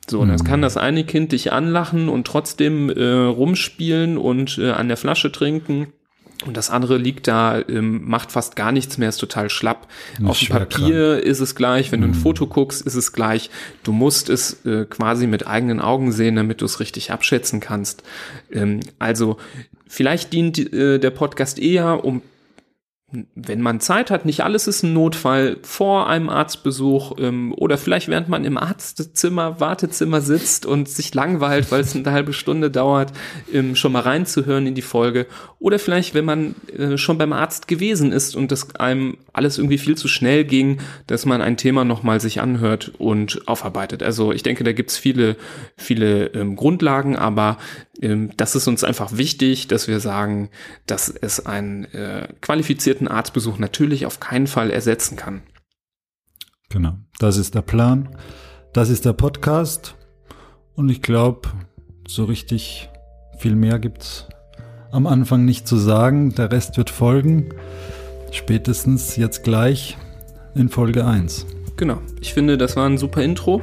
So, 0.08 0.20
und 0.20 0.42
kann 0.44 0.60
mhm. 0.60 0.62
das 0.62 0.78
eine 0.78 1.04
Kind 1.04 1.32
dich 1.32 1.52
anlachen 1.52 2.08
und 2.08 2.26
trotzdem 2.26 2.88
äh, 2.88 3.04
rumspielen 3.04 4.16
und 4.16 4.56
äh, 4.56 4.70
an 4.70 4.88
der 4.88 4.96
Flasche 4.96 5.30
trinken 5.30 5.92
und 6.46 6.56
das 6.56 6.70
andere 6.70 6.98
liegt 6.98 7.26
da, 7.26 7.60
ähm, 7.68 8.08
macht 8.08 8.30
fast 8.30 8.54
gar 8.54 8.70
nichts 8.70 8.96
mehr, 8.96 9.08
ist 9.08 9.18
total 9.18 9.50
schlapp. 9.50 9.88
Nicht 10.18 10.30
Auf 10.30 10.38
dem 10.38 10.48
Papier 10.48 11.14
krank. 11.14 11.24
ist 11.24 11.40
es 11.40 11.54
gleich, 11.56 11.90
wenn 11.90 12.00
du 12.00 12.06
ein 12.06 12.12
mhm. 12.12 12.14
Foto 12.14 12.46
guckst, 12.46 12.80
ist 12.82 12.94
es 12.94 13.12
gleich. 13.12 13.50
Du 13.82 13.92
musst 13.92 14.28
es 14.28 14.64
äh, 14.64 14.84
quasi 14.84 15.26
mit 15.26 15.46
eigenen 15.48 15.80
Augen 15.80 16.12
sehen, 16.12 16.36
damit 16.36 16.60
du 16.60 16.64
es 16.64 16.78
richtig 16.78 17.10
abschätzen 17.10 17.58
kannst. 17.58 18.04
Ähm, 18.52 18.80
also 19.00 19.38
vielleicht 19.88 20.32
dient 20.32 20.58
äh, 20.72 20.98
der 20.98 21.10
Podcast 21.10 21.58
eher, 21.58 22.04
um 22.04 22.22
wenn 23.34 23.62
man 23.62 23.80
Zeit 23.80 24.10
hat, 24.10 24.26
nicht 24.26 24.42
alles 24.42 24.66
ist 24.66 24.82
ein 24.82 24.92
Notfall 24.92 25.56
vor 25.62 26.08
einem 26.08 26.28
Arztbesuch 26.28 27.12
ähm, 27.18 27.54
oder 27.56 27.78
vielleicht 27.78 28.08
während 28.08 28.28
man 28.28 28.44
im 28.44 28.58
Arztzimmer, 28.58 29.60
Wartezimmer 29.60 30.20
sitzt 30.20 30.66
und 30.66 30.90
sich 30.90 31.14
langweilt, 31.14 31.72
weil 31.72 31.80
es 31.80 31.96
eine 31.96 32.12
halbe 32.12 32.34
Stunde 32.34 32.70
dauert, 32.70 33.14
ähm, 33.50 33.76
schon 33.76 33.92
mal 33.92 34.02
reinzuhören 34.02 34.66
in 34.66 34.74
die 34.74 34.82
Folge 34.82 35.26
oder 35.58 35.78
vielleicht, 35.78 36.12
wenn 36.12 36.26
man 36.26 36.54
äh, 36.76 36.98
schon 36.98 37.16
beim 37.16 37.32
Arzt 37.32 37.66
gewesen 37.66 38.12
ist 38.12 38.36
und 38.36 38.52
das 38.52 38.74
einem 38.76 39.16
alles 39.32 39.56
irgendwie 39.56 39.78
viel 39.78 39.96
zu 39.96 40.06
schnell 40.06 40.44
ging, 40.44 40.78
dass 41.06 41.24
man 41.24 41.40
ein 41.40 41.56
Thema 41.56 41.86
nochmal 41.86 42.20
sich 42.20 42.42
anhört 42.42 42.92
und 42.98 43.48
aufarbeitet. 43.48 44.02
Also 44.02 44.32
ich 44.32 44.42
denke, 44.42 44.64
da 44.64 44.72
gibt's 44.72 44.98
viele, 44.98 45.36
viele 45.78 46.26
ähm, 46.34 46.56
Grundlagen, 46.56 47.16
aber 47.16 47.56
das 48.00 48.54
ist 48.54 48.68
uns 48.68 48.84
einfach 48.84 49.16
wichtig, 49.16 49.66
dass 49.66 49.88
wir 49.88 49.98
sagen, 49.98 50.50
dass 50.86 51.08
es 51.08 51.44
einen 51.44 51.84
äh, 51.86 52.28
qualifizierten 52.40 53.08
Arztbesuch 53.08 53.58
natürlich 53.58 54.06
auf 54.06 54.20
keinen 54.20 54.46
Fall 54.46 54.70
ersetzen 54.70 55.16
kann. 55.16 55.42
Genau, 56.68 56.94
das 57.18 57.38
ist 57.38 57.54
der 57.54 57.62
Plan. 57.62 58.16
Das 58.72 58.88
ist 58.88 59.04
der 59.04 59.14
Podcast. 59.14 59.96
Und 60.74 60.90
ich 60.90 61.02
glaube, 61.02 61.48
so 62.06 62.24
richtig 62.24 62.88
viel 63.38 63.56
mehr 63.56 63.78
gibt 63.78 64.02
es 64.02 64.26
am 64.92 65.06
Anfang 65.06 65.44
nicht 65.44 65.66
zu 65.66 65.76
sagen. 65.76 66.34
Der 66.34 66.52
Rest 66.52 66.76
wird 66.76 66.90
folgen. 66.90 67.48
Spätestens 68.30 69.16
jetzt 69.16 69.42
gleich 69.42 69.96
in 70.54 70.68
Folge 70.68 71.04
1. 71.04 71.46
Genau. 71.76 72.00
Ich 72.20 72.34
finde, 72.34 72.58
das 72.58 72.76
war 72.76 72.86
ein 72.88 72.98
super 72.98 73.22
Intro. 73.22 73.62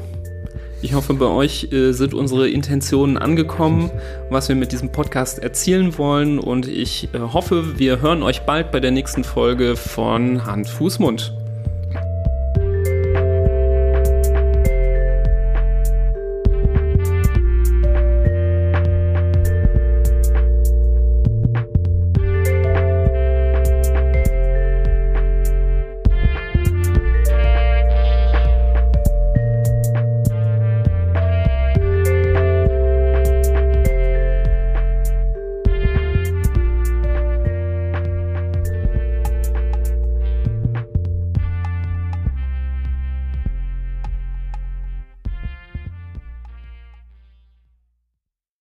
Ich 0.86 0.94
hoffe, 0.94 1.16
bei 1.16 1.26
euch 1.26 1.74
äh, 1.74 1.94
sind 1.94 2.14
unsere 2.14 2.48
Intentionen 2.48 3.18
angekommen, 3.18 3.90
was 4.30 4.50
wir 4.50 4.56
mit 4.56 4.72
diesem 4.72 4.92
Podcast 4.92 5.40
erzielen 5.40 5.98
wollen. 5.98 6.38
Und 6.38 6.68
ich 6.68 7.10
äh, 7.12 7.18
hoffe, 7.18 7.80
wir 7.80 8.02
hören 8.02 8.22
euch 8.22 8.42
bald 8.42 8.70
bei 8.72 8.80
der 8.80 8.92
nächsten 8.92 9.24
Folge 9.24 9.78
von 9.78 10.46
Hand, 10.46 10.70
Fuß, 10.70 11.00
Mund. 11.00 11.34